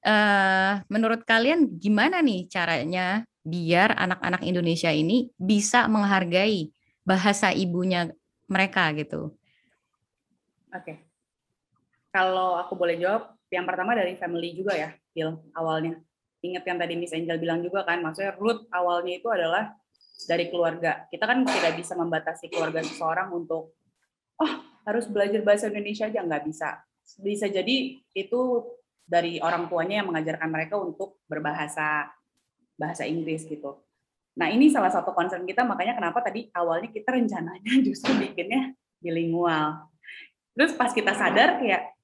uh, 0.00 0.80
menurut 0.88 1.28
kalian 1.28 1.76
gimana 1.76 2.24
nih 2.24 2.48
caranya 2.48 3.28
biar 3.44 3.92
anak-anak 4.00 4.48
Indonesia 4.48 4.88
ini 4.88 5.28
bisa 5.36 5.84
menghargai 5.92 6.72
bahasa 7.04 7.52
ibunya 7.52 8.08
mereka 8.48 8.88
gitu? 8.96 9.36
Oke. 10.72 10.80
Okay. 10.80 10.96
Kalau 12.08 12.56
aku 12.56 12.72
boleh 12.72 12.96
jawab, 12.96 13.36
yang 13.52 13.68
pertama 13.68 13.92
dari 13.92 14.16
family 14.16 14.56
juga 14.56 14.72
ya, 14.72 14.96
Phil, 15.12 15.36
awalnya. 15.52 16.00
Ingat 16.40 16.64
yang 16.64 16.80
tadi 16.80 16.96
Miss 16.96 17.12
Angel 17.12 17.36
bilang 17.36 17.60
juga 17.60 17.84
kan, 17.84 18.00
maksudnya 18.00 18.32
root 18.40 18.64
awalnya 18.72 19.20
itu 19.20 19.28
adalah 19.28 19.76
dari 20.24 20.48
keluarga. 20.48 21.04
Kita 21.12 21.28
kan 21.28 21.44
tidak 21.44 21.76
bisa 21.76 21.92
membatasi 21.92 22.48
keluarga 22.48 22.80
seseorang 22.80 23.28
untuk, 23.36 23.76
oh 24.40 24.52
harus 24.86 25.06
belajar 25.08 25.40
bahasa 25.42 25.70
Indonesia 25.70 26.06
aja, 26.06 26.20
nggak 26.22 26.44
bisa. 26.46 26.82
Bisa 27.18 27.46
jadi 27.48 27.98
itu 28.14 28.40
dari 29.08 29.40
orang 29.40 29.66
tuanya 29.72 30.04
yang 30.04 30.12
mengajarkan 30.12 30.48
mereka 30.52 30.76
untuk 30.76 31.16
berbahasa 31.24 32.12
bahasa 32.76 33.08
Inggris 33.08 33.48
gitu. 33.48 33.80
Nah 34.38 34.52
ini 34.52 34.70
salah 34.70 34.92
satu 34.92 35.10
concern 35.10 35.42
kita, 35.48 35.66
makanya 35.66 35.98
kenapa 35.98 36.22
tadi 36.22 36.46
awalnya 36.54 36.92
kita 36.92 37.10
rencananya 37.10 37.74
justru 37.86 38.14
bikinnya 38.14 38.76
bilingual. 39.02 39.88
Terus 40.54 40.76
pas 40.78 40.94
kita 40.94 41.16
sadar 41.16 41.58
kayak 41.58 41.96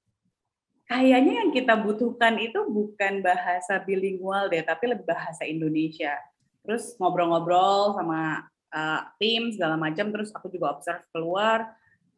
kayaknya 0.91 1.47
yang 1.47 1.51
kita 1.55 1.79
butuhkan 1.79 2.35
itu 2.43 2.67
bukan 2.67 3.23
bahasa 3.23 3.79
bilingual 3.79 4.51
deh, 4.51 4.65
tapi 4.67 4.91
lebih 4.91 5.07
bahasa 5.07 5.47
Indonesia. 5.47 6.19
Terus 6.65 6.97
ngobrol-ngobrol 6.99 7.95
sama 7.95 8.49
uh, 8.73 9.01
tim 9.21 9.53
segala 9.55 9.79
macam, 9.79 10.11
terus 10.11 10.35
aku 10.35 10.51
juga 10.51 10.75
observe 10.75 11.05
keluar 11.15 11.71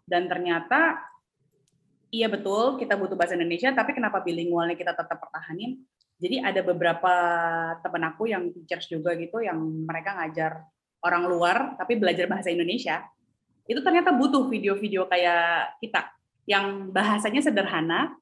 dan 0.07 0.31
ternyata 0.31 1.03
iya 2.15 2.31
betul 2.31 2.79
kita 2.79 2.95
butuh 2.95 3.19
bahasa 3.19 3.35
Indonesia, 3.35 3.75
tapi 3.75 3.93
kenapa 3.93 4.23
bilingualnya 4.23 4.79
kita 4.79 4.95
tetap 4.95 5.19
pertahanin? 5.19 5.83
Jadi 6.17 6.41
ada 6.41 6.65
beberapa 6.65 7.13
teman 7.85 8.09
aku 8.09 8.31
yang 8.31 8.49
teachers 8.49 8.89
juga 8.89 9.13
gitu 9.21 9.45
yang 9.45 9.61
mereka 9.85 10.17
ngajar 10.17 10.65
orang 11.05 11.29
luar 11.29 11.77
tapi 11.77 12.01
belajar 12.01 12.25
bahasa 12.25 12.49
Indonesia. 12.49 13.05
Itu 13.69 13.85
ternyata 13.85 14.15
butuh 14.17 14.49
video-video 14.49 15.05
kayak 15.11 15.77
kita 15.83 16.09
yang 16.49 16.89
bahasanya 16.95 17.43
sederhana 17.45 18.17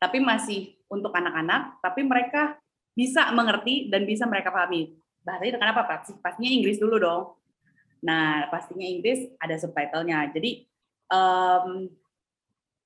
tapi 0.00 0.22
masih 0.22 0.78
untuk 0.88 1.12
anak-anak 1.12 1.82
tapi 1.84 2.06
mereka 2.06 2.56
bisa 2.94 3.28
mengerti 3.34 3.90
dan 3.90 4.06
bisa 4.06 4.24
mereka 4.24 4.54
pahami. 4.54 4.94
Bahasanya 5.26 5.58
kenapa 5.58 5.82
Pasti, 5.84 6.14
pastinya 6.22 6.48
Inggris 6.48 6.78
dulu 6.78 6.96
dong. 6.96 7.22
Nah, 8.06 8.46
pastinya 8.48 8.86
Inggris 8.86 9.34
ada 9.40 9.56
subtitlenya. 9.58 10.30
Jadi 10.32 10.64
um, 11.10 11.88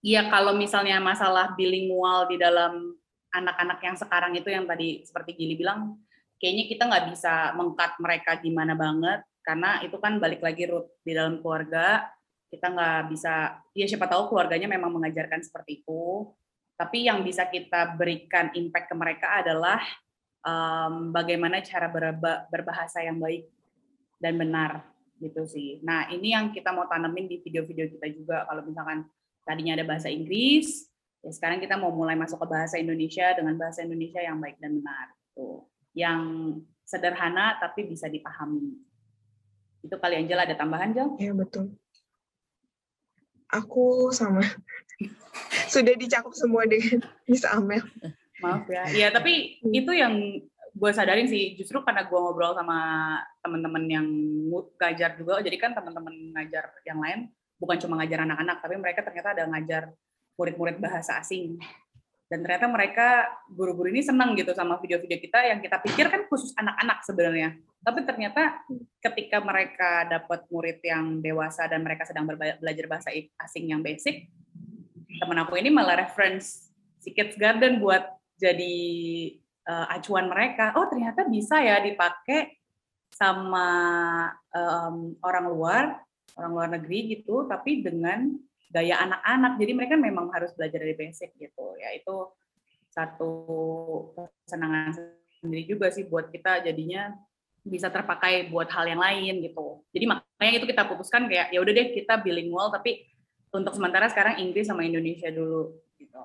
ya 0.02 0.26
kalau 0.31 0.54
misalnya 0.54 1.02
masalah 1.02 1.54
bilingual 1.59 2.31
di 2.31 2.38
dalam 2.38 2.94
anak-anak 3.35 3.78
yang 3.85 3.96
sekarang 3.98 4.33
itu 4.35 4.48
yang 4.48 4.64
tadi 4.64 5.04
seperti 5.04 5.37
Gili 5.37 5.54
bilang, 5.59 6.00
kayaknya 6.40 6.64
kita 6.70 6.83
nggak 6.88 7.07
bisa 7.12 7.52
mengkat 7.59 7.92
mereka 8.00 8.31
gimana 8.40 8.72
banget 8.72 9.20
karena 9.44 9.81
itu 9.81 9.96
kan 9.96 10.20
balik 10.20 10.44
lagi 10.44 10.68
root 10.68 10.88
di 11.00 11.12
dalam 11.16 11.40
keluarga. 11.40 12.04
Kita 12.48 12.72
nggak 12.72 13.12
bisa 13.12 13.61
ya 13.76 13.85
siapa 13.85 14.09
tahu 14.09 14.33
keluarganya 14.33 14.68
memang 14.72 14.88
mengajarkan 14.92 15.44
seperti 15.44 15.85
itu. 15.85 16.33
Tapi 16.78 17.11
yang 17.11 17.20
bisa 17.20 17.44
kita 17.48 17.98
berikan 17.98 18.48
impact 18.54 18.88
ke 18.88 18.94
mereka 18.96 19.40
adalah 19.42 19.83
um, 20.46 21.11
bagaimana 21.11 21.61
cara 21.61 21.90
berbahasa 22.48 23.02
yang 23.02 23.18
baik 23.18 23.50
dan 24.22 24.38
benar 24.38 24.87
gitu 25.18 25.44
sih. 25.46 25.83
Nah 25.83 26.09
ini 26.11 26.33
yang 26.33 26.54
kita 26.54 26.70
mau 26.70 26.87
tanemin 26.87 27.26
di 27.26 27.42
video-video 27.42 27.90
kita 27.90 28.07
juga 28.14 28.46
kalau 28.46 28.62
misalkan 28.64 29.07
tadinya 29.42 29.74
ada 29.74 29.87
bahasa 29.87 30.09
Inggris 30.11 30.88
Ya, 31.24 31.31
sekarang 31.35 31.59
kita 31.59 31.74
mau 31.74 31.90
mulai 31.90 32.14
masuk 32.14 32.38
ke 32.38 32.46
bahasa 32.46 32.78
Indonesia 32.78 33.35
dengan 33.35 33.59
bahasa 33.59 33.83
Indonesia 33.83 34.22
yang 34.22 34.38
baik 34.38 34.62
dan 34.62 34.78
benar. 34.78 35.07
Tuh. 35.35 35.66
Yang 35.94 36.22
sederhana 36.87 37.59
tapi 37.59 37.90
bisa 37.90 38.07
dipahami. 38.07 38.78
Itu 39.83 39.98
kali 39.98 40.14
Angel 40.18 40.38
ada 40.38 40.54
tambahan, 40.54 40.94
Jel? 40.94 41.09
Iya, 41.18 41.35
betul. 41.35 41.74
Aku 43.50 44.14
sama. 44.14 44.46
Sudah 45.72 45.94
dicakup 45.98 46.35
semua 46.38 46.68
dengan 46.70 47.02
Miss 47.26 47.42
Amel. 47.42 47.83
Maaf 48.38 48.70
ya. 48.70 48.87
Iya, 48.94 49.09
tapi 49.11 49.59
hmm. 49.59 49.74
itu 49.74 49.92
yang 49.98 50.14
gue 50.78 50.90
sadarin 50.94 51.26
sih 51.26 51.58
justru 51.58 51.82
karena 51.82 52.06
gue 52.06 52.14
ngobrol 52.14 52.54
sama 52.54 52.78
teman-teman 53.42 53.84
yang 53.90 54.06
ngajar 54.78 55.18
juga 55.18 55.42
jadi 55.42 55.58
kan 55.58 55.74
teman-teman 55.74 56.14
ngajar 56.38 56.70
yang 56.86 57.02
lain 57.02 57.34
bukan 57.58 57.76
cuma 57.82 57.98
ngajar 58.00 58.24
anak-anak, 58.24 58.56
tapi 58.62 58.74
mereka 58.78 59.00
ternyata 59.02 59.34
ada 59.34 59.44
ngajar 59.50 59.82
murid-murid 60.38 60.78
bahasa 60.78 61.18
asing. 61.18 61.58
Dan 62.28 62.44
ternyata 62.44 62.68
mereka 62.68 63.24
guru-guru 63.48 63.88
ini 63.88 64.04
senang 64.04 64.36
gitu 64.36 64.52
sama 64.52 64.76
video-video 64.78 65.16
kita 65.16 65.48
yang 65.48 65.64
kita 65.64 65.80
pikir 65.80 66.06
kan 66.12 66.28
khusus 66.28 66.52
anak-anak 66.60 67.00
sebenarnya. 67.02 67.56
Tapi 67.80 68.04
ternyata 68.04 68.62
ketika 69.00 69.40
mereka 69.40 70.04
dapat 70.06 70.44
murid 70.52 70.78
yang 70.84 71.24
dewasa 71.24 71.64
dan 71.66 71.80
mereka 71.80 72.04
sedang 72.04 72.28
belajar 72.28 72.84
bahasa 72.84 73.08
asing 73.16 73.72
yang 73.72 73.80
basic, 73.80 74.28
teman 75.18 75.40
aku 75.40 75.56
ini 75.56 75.72
malah 75.72 76.04
reference 76.04 76.68
si 77.00 77.16
Kids 77.16 77.34
Garden 77.40 77.80
buat 77.80 78.04
jadi 78.36 78.76
uh, 79.68 79.87
acuan 79.92 80.33
mereka. 80.33 80.72
Oh 80.81 80.88
ternyata 80.88 81.28
bisa 81.28 81.61
ya 81.61 81.78
dipakai 81.85 82.57
sama 83.12 83.68
um, 84.52 85.16
orang 85.20 85.46
luar, 85.52 85.85
orang 86.40 86.50
luar 86.52 86.68
negeri 86.81 87.20
gitu, 87.20 87.44
tapi 87.44 87.85
dengan 87.85 88.33
gaya 88.72 89.00
anak-anak. 89.04 89.61
Jadi 89.61 89.72
mereka 89.76 89.94
memang 90.00 90.33
harus 90.33 90.52
belajar 90.57 90.81
dari 90.81 90.96
basic 90.96 91.37
gitu. 91.37 91.76
Ya 91.76 91.92
itu 91.92 92.33
satu 92.88 93.31
kesenangan 94.16 94.96
sendiri 95.38 95.68
juga 95.68 95.92
sih 95.92 96.09
buat 96.09 96.33
kita 96.33 96.66
jadinya 96.66 97.14
bisa 97.62 97.92
terpakai 97.92 98.48
buat 98.48 98.72
hal 98.72 98.88
yang 98.88 99.00
lain 99.00 99.44
gitu. 99.44 99.85
Jadi 99.92 100.04
makanya 100.09 100.52
itu 100.57 100.66
kita 100.66 100.88
putuskan 100.88 101.28
kayak 101.28 101.52
ya 101.52 101.61
udah 101.61 101.72
deh 101.76 101.88
kita 101.92 102.16
bilingual 102.24 102.72
tapi 102.72 103.04
untuk 103.52 103.76
sementara 103.76 104.09
sekarang 104.09 104.40
Inggris 104.40 104.68
sama 104.68 104.85
Indonesia 104.85 105.28
dulu 105.28 105.76
gitu. 106.00 106.20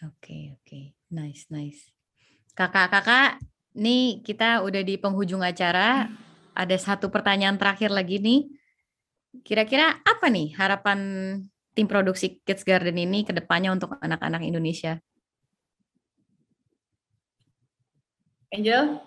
Oke, 0.00 0.16
okay, 0.16 0.42
oke. 0.56 0.64
Okay. 0.66 0.84
Nice, 1.10 1.50
nice. 1.50 1.99
Kakak-kakak, 2.60 3.40
nih 3.72 4.20
kita 4.20 4.60
udah 4.60 4.84
di 4.84 5.00
penghujung 5.00 5.40
acara. 5.40 6.12
Ada 6.52 6.76
satu 6.76 7.08
pertanyaan 7.08 7.56
terakhir 7.56 7.88
lagi 7.88 8.20
nih 8.20 8.60
Kira-kira 9.46 10.02
apa 10.02 10.26
nih 10.26 10.58
harapan 10.58 10.98
tim 11.70 11.86
produksi 11.86 12.42
Kids 12.42 12.66
Garden 12.66 12.98
ini 12.98 13.22
ke 13.22 13.30
depannya 13.30 13.70
untuk 13.70 13.94
anak-anak 14.02 14.42
Indonesia? 14.42 14.98
Angel? 18.50 18.98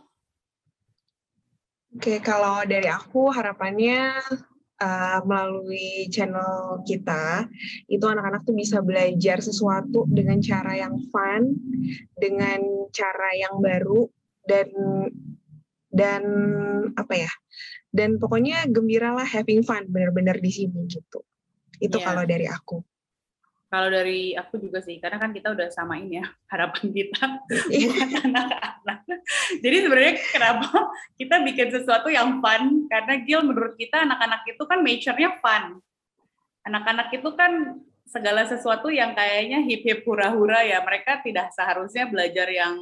Oke, 1.91 2.23
kalau 2.23 2.63
dari 2.63 2.87
aku 2.87 3.27
harapannya 3.35 4.23
uh, 4.83 5.19
melalui 5.23 6.11
channel 6.11 6.83
kita 6.83 7.47
itu 7.87 8.03
anak-anak 8.03 8.43
tuh 8.43 8.51
bisa 8.51 8.83
belajar 8.83 9.39
sesuatu 9.39 10.03
dengan 10.11 10.43
cara 10.43 10.75
yang 10.75 10.99
fun, 11.07 11.55
dengan 12.19 12.59
cara 12.91 13.29
yang 13.39 13.63
baru 13.63 14.11
dan 14.43 14.67
dan 15.93 16.23
apa 16.99 17.13
ya 17.15 17.31
dan 17.93 18.17
pokoknya 18.17 18.65
gembira 18.73 19.13
lah 19.13 19.23
having 19.23 19.61
fun 19.61 19.85
bener-bener 19.87 20.35
di 20.41 20.49
sini 20.49 20.89
gitu 20.89 21.21
itu 21.77 21.97
yeah. 22.01 22.05
kalau 22.09 22.25
dari 22.25 22.49
aku 22.49 22.81
kalau 23.73 23.89
dari 23.89 24.37
aku 24.37 24.61
juga 24.61 24.85
sih 24.85 25.01
karena 25.01 25.17
kan 25.17 25.33
kita 25.33 25.49
udah 25.49 25.73
samain 25.73 26.05
ya 26.05 26.21
harapan 26.53 26.93
kita 26.93 27.41
buat 27.49 27.65
anak-anak. 28.29 28.99
Jadi 29.65 29.77
sebenarnya 29.81 30.15
kenapa 30.29 30.93
kita 31.17 31.35
bikin 31.41 31.67
sesuatu 31.73 32.13
yang 32.13 32.37
fun? 32.37 32.85
Karena 32.85 33.17
Gil 33.25 33.41
menurut 33.41 33.73
kita 33.73 34.05
anak-anak 34.05 34.45
itu 34.45 34.63
kan 34.69 34.79
nature-nya 34.85 35.41
fun. 35.41 35.81
Anak-anak 36.69 37.09
itu 37.17 37.29
kan 37.33 37.81
segala 38.05 38.45
sesuatu 38.45 38.93
yang 38.93 39.17
kayaknya 39.17 39.65
hip 39.65 39.81
hip 39.81 40.05
hura 40.05 40.29
hura 40.29 40.61
ya. 40.61 40.77
Mereka 40.85 41.25
tidak 41.25 41.49
seharusnya 41.57 42.05
belajar 42.05 42.45
yang 42.53 42.77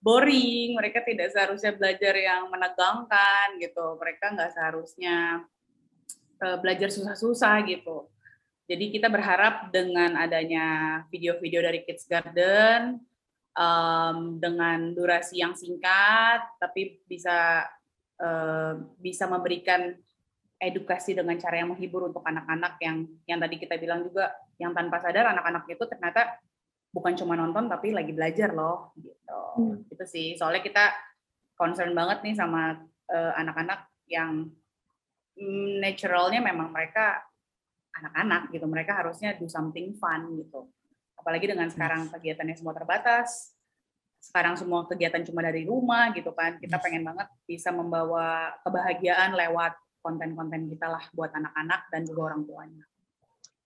boring, 0.00 0.72
mereka 0.72 1.04
tidak 1.04 1.36
seharusnya 1.36 1.76
belajar 1.76 2.16
yang 2.16 2.50
menegangkan 2.50 3.54
gitu, 3.62 3.94
mereka 4.02 4.34
nggak 4.34 4.50
seharusnya 4.50 5.46
uh, 6.42 6.56
belajar 6.58 6.90
susah-susah 6.90 7.62
gitu. 7.70 8.10
Jadi 8.70 8.94
kita 8.94 9.10
berharap 9.10 9.74
dengan 9.74 10.14
adanya 10.14 11.00
video-video 11.10 11.60
dari 11.66 11.82
Kids 11.82 12.06
Garden 12.06 13.02
um, 13.58 14.38
dengan 14.38 14.94
durasi 14.94 15.42
yang 15.42 15.58
singkat, 15.58 16.46
tapi 16.62 17.02
bisa 17.10 17.66
uh, 18.22 18.72
bisa 19.02 19.26
memberikan 19.26 19.92
edukasi 20.62 21.18
dengan 21.18 21.34
cara 21.42 21.58
yang 21.58 21.74
menghibur 21.74 22.06
untuk 22.06 22.22
anak-anak 22.22 22.78
yang 22.78 23.02
yang 23.26 23.42
tadi 23.42 23.58
kita 23.58 23.74
bilang 23.82 24.06
juga 24.06 24.30
yang 24.62 24.70
tanpa 24.70 25.02
sadar 25.02 25.34
anak-anak 25.34 25.66
itu 25.66 25.84
ternyata 25.90 26.38
bukan 26.94 27.18
cuma 27.18 27.34
nonton 27.34 27.66
tapi 27.66 27.90
lagi 27.90 28.14
belajar 28.14 28.54
loh 28.54 28.94
gitu 28.94 29.42
hmm. 29.58 29.90
itu 29.90 30.04
sih 30.06 30.26
soalnya 30.38 30.62
kita 30.62 30.94
concern 31.58 31.90
banget 31.98 32.22
nih 32.22 32.38
sama 32.38 32.78
uh, 33.10 33.32
anak-anak 33.42 33.90
yang 34.06 34.54
mm, 35.34 35.82
naturalnya 35.82 36.38
memang 36.38 36.70
mereka 36.70 37.26
anak-anak 37.98 38.52
gitu. 38.52 38.64
Mereka 38.68 38.92
harusnya 38.92 39.36
do 39.36 39.46
something 39.48 39.96
fun 39.96 40.36
gitu. 40.38 40.68
Apalagi 41.18 41.46
dengan 41.50 41.68
sekarang 41.68 42.08
kegiatannya 42.10 42.56
semua 42.56 42.74
terbatas. 42.74 43.52
Sekarang 44.22 44.54
semua 44.54 44.86
kegiatan 44.86 45.22
cuma 45.26 45.42
dari 45.42 45.66
rumah 45.66 46.14
gitu 46.14 46.30
kan. 46.32 46.58
Kita 46.58 46.78
pengen 46.78 47.02
banget 47.02 47.28
bisa 47.46 47.74
membawa 47.74 48.54
kebahagiaan 48.62 49.34
lewat 49.34 49.74
konten-konten 50.02 50.66
kita 50.66 50.90
lah 50.90 51.04
buat 51.14 51.30
anak-anak 51.30 51.90
dan 51.94 52.02
juga 52.06 52.34
orang 52.34 52.42
tuanya. 52.42 52.84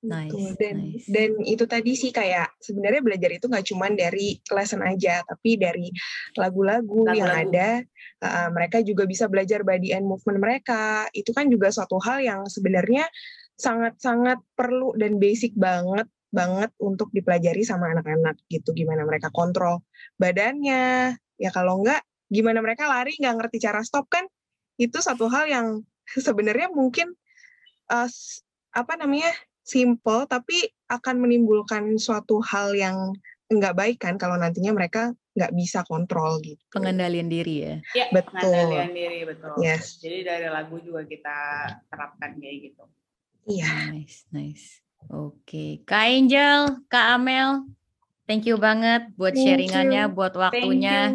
Nice, 0.06 0.54
dan 0.60 0.76
nice. 0.92 1.08
dan 1.08 1.30
itu 1.42 1.64
tadi 1.66 1.96
sih 1.98 2.12
kayak 2.14 2.52
sebenarnya 2.62 3.02
belajar 3.02 3.30
itu 3.32 3.48
nggak 3.48 3.66
cuma 3.72 3.90
dari 3.90 4.38
lesson 4.52 4.84
aja, 4.84 5.24
tapi 5.24 5.58
dari 5.58 5.88
lagu-lagu 6.36 7.10
yang 7.10 7.32
ada. 7.32 7.82
Uh, 8.16 8.48
mereka 8.54 8.80
juga 8.80 9.04
bisa 9.04 9.26
belajar 9.26 9.66
body 9.66 9.96
and 9.96 10.06
movement 10.06 10.38
mereka. 10.38 11.08
Itu 11.10 11.32
kan 11.34 11.50
juga 11.50 11.72
suatu 11.72 11.98
hal 12.00 12.22
yang 12.22 12.40
sebenarnya 12.46 13.08
sangat-sangat 13.56 14.38
perlu 14.52 14.92
dan 15.00 15.16
basic 15.16 15.56
banget 15.56 16.06
banget 16.30 16.68
untuk 16.76 17.08
dipelajari 17.16 17.64
sama 17.64 17.88
anak-anak 17.96 18.36
gitu. 18.52 18.76
Gimana 18.76 19.08
mereka 19.08 19.32
kontrol 19.32 19.80
badannya. 20.20 21.16
Ya 21.36 21.50
kalau 21.52 21.80
nggak, 21.84 22.00
gimana 22.28 22.60
mereka 22.60 22.88
lari 22.88 23.16
nggak 23.16 23.36
ngerti 23.40 23.56
cara 23.64 23.80
stop 23.80 24.08
kan? 24.12 24.24
Itu 24.76 25.00
satu 25.00 25.28
hal 25.32 25.48
yang 25.48 25.66
sebenarnya 26.26 26.68
mungkin 26.72 27.16
uh, 27.88 28.10
apa 28.76 28.92
namanya 29.00 29.32
simple 29.66 30.28
tapi 30.30 30.70
akan 30.86 31.18
menimbulkan 31.18 31.98
suatu 31.98 32.38
hal 32.44 32.76
yang 32.76 33.16
nggak 33.46 33.74
baik 33.78 33.98
kan 34.02 34.18
kalau 34.18 34.34
nantinya 34.38 34.74
mereka 34.74 35.14
nggak 35.36 35.52
bisa 35.52 35.84
kontrol 35.84 36.40
gitu. 36.40 36.58
Pengendalian 36.72 37.28
diri 37.28 37.54
ya. 37.62 37.76
ya 37.94 38.06
betul. 38.10 38.40
Pengendalian 38.42 38.94
diri 38.96 39.20
betul. 39.28 39.54
Yes. 39.60 40.00
Jadi 40.00 40.24
dari 40.24 40.48
lagu 40.48 40.80
juga 40.80 41.04
kita 41.04 41.38
terapkan 41.92 42.40
kayak 42.40 42.72
gitu. 42.72 42.84
Iya. 43.46 43.94
Nice, 43.94 44.26
nice. 44.34 44.66
Oke, 45.06 45.86
Kak 45.86 46.02
Angel, 46.02 46.82
Kak 46.90 47.14
Amel, 47.14 47.62
thank 48.26 48.42
you 48.42 48.58
banget 48.58 49.06
buat 49.14 49.38
sharingannya, 49.38 50.10
buat 50.10 50.34
waktunya. 50.34 51.14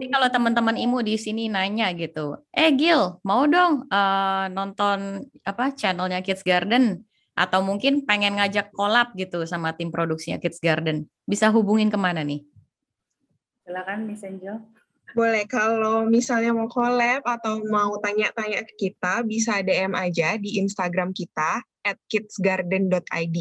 Jadi 0.00 0.06
kalau 0.10 0.28
teman-teman 0.32 0.74
imu 0.74 0.98
di 1.06 1.14
sini 1.14 1.46
nanya 1.46 1.94
gitu, 1.94 2.42
eh 2.50 2.74
Gil, 2.74 3.22
mau 3.22 3.46
dong 3.46 3.86
uh, 3.86 4.50
nonton 4.50 5.22
apa 5.46 5.70
channelnya 5.76 6.24
Kids 6.26 6.42
Garden? 6.42 7.06
atau 7.40 7.64
mungkin 7.64 8.04
pengen 8.04 8.36
ngajak 8.36 8.68
collab 8.76 9.16
gitu 9.16 9.48
sama 9.48 9.72
tim 9.72 9.88
produksinya 9.88 10.36
Kids 10.36 10.60
Garden, 10.60 11.08
bisa 11.24 11.48
hubungin 11.48 11.88
ke 11.88 11.96
mana 11.96 12.20
nih? 12.20 12.44
Silakan 13.64 14.04
Miss 14.04 14.20
Angel. 14.20 14.60
Boleh, 15.14 15.46
kalau 15.50 16.06
misalnya 16.06 16.54
mau 16.54 16.68
collab 16.70 17.22
atau 17.26 17.58
mau 17.66 17.98
tanya-tanya 17.98 18.62
ke 18.66 18.74
kita, 18.88 19.22
bisa 19.26 19.62
DM 19.62 19.94
aja 19.94 20.36
di 20.38 20.58
Instagram 20.62 21.12
kita 21.14 21.62
at 21.84 21.98
kidsgarden.id. 22.06 23.36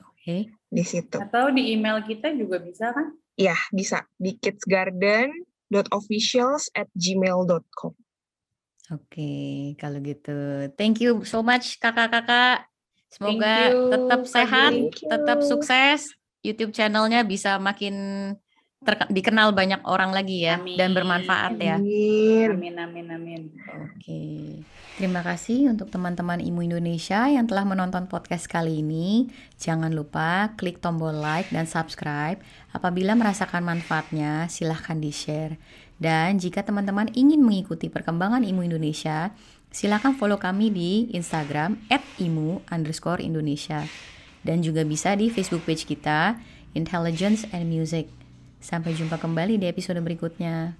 Oke. 0.00 0.16
Okay. 0.16 0.50
Di 0.70 0.86
situ. 0.86 1.18
Atau 1.18 1.50
di 1.50 1.74
email 1.74 2.06
kita 2.06 2.30
juga 2.34 2.58
bisa 2.62 2.92
kan? 2.94 3.10
Iya, 3.34 3.56
bisa. 3.74 4.06
Di 4.14 4.38
kidsgarden.officials 4.38 6.70
at 6.74 6.86
gmail.com. 6.94 7.94
Oke, 8.90 9.78
kalau 9.78 10.02
gitu. 10.02 10.66
Thank 10.74 10.98
you 10.98 11.22
so 11.22 11.46
much 11.46 11.78
kakak-kakak. 11.78 12.66
Semoga 13.10 13.74
tetap 13.90 14.22
sehat, 14.26 14.72
tetap 14.94 15.42
sukses. 15.42 16.14
YouTube 16.40 16.72
channelnya 16.72 17.20
bisa 17.26 17.58
makin 17.60 17.94
dikenal 19.12 19.52
banyak 19.52 19.84
orang 19.84 20.16
lagi 20.16 20.48
ya 20.48 20.56
amin. 20.56 20.76
dan 20.80 20.96
bermanfaat 20.96 21.60
ya. 21.60 21.76
Amin 21.76 22.76
amin 22.80 23.06
amin. 23.12 23.42
Oke. 23.68 24.22
Terima 24.96 25.24
kasih 25.24 25.72
untuk 25.72 25.88
teman-teman 25.88 26.40
Imu 26.44 26.60
Indonesia 26.64 27.24
yang 27.28 27.48
telah 27.48 27.64
menonton 27.64 28.04
podcast 28.08 28.48
kali 28.48 28.84
ini. 28.84 29.32
Jangan 29.56 29.92
lupa 29.92 30.52
klik 30.60 30.80
tombol 30.84 31.16
like 31.16 31.48
dan 31.52 31.64
subscribe. 31.64 32.40
Apabila 32.72 33.16
merasakan 33.16 33.64
manfaatnya, 33.64 34.44
silahkan 34.52 35.00
di-share. 35.00 35.56
Dan 35.96 36.36
jika 36.36 36.60
teman-teman 36.64 37.08
ingin 37.16 37.40
mengikuti 37.40 37.88
perkembangan 37.88 38.44
Imu 38.44 38.64
Indonesia, 38.64 39.32
Silakan 39.70 40.18
follow 40.18 40.34
kami 40.34 40.66
di 40.74 41.06
Instagram 41.14 41.78
@imu 42.18 42.66
underscore 42.74 43.22
Indonesia 43.22 43.86
dan 44.42 44.66
juga 44.66 44.82
bisa 44.82 45.14
di 45.14 45.30
Facebook 45.30 45.62
page 45.62 45.86
kita 45.86 46.42
Intelligence 46.74 47.46
and 47.54 47.70
Music. 47.70 48.19
Sampai 48.60 48.92
jumpa 48.92 49.16
kembali 49.16 49.56
di 49.56 49.66
episode 49.66 49.98
berikutnya. 50.04 50.76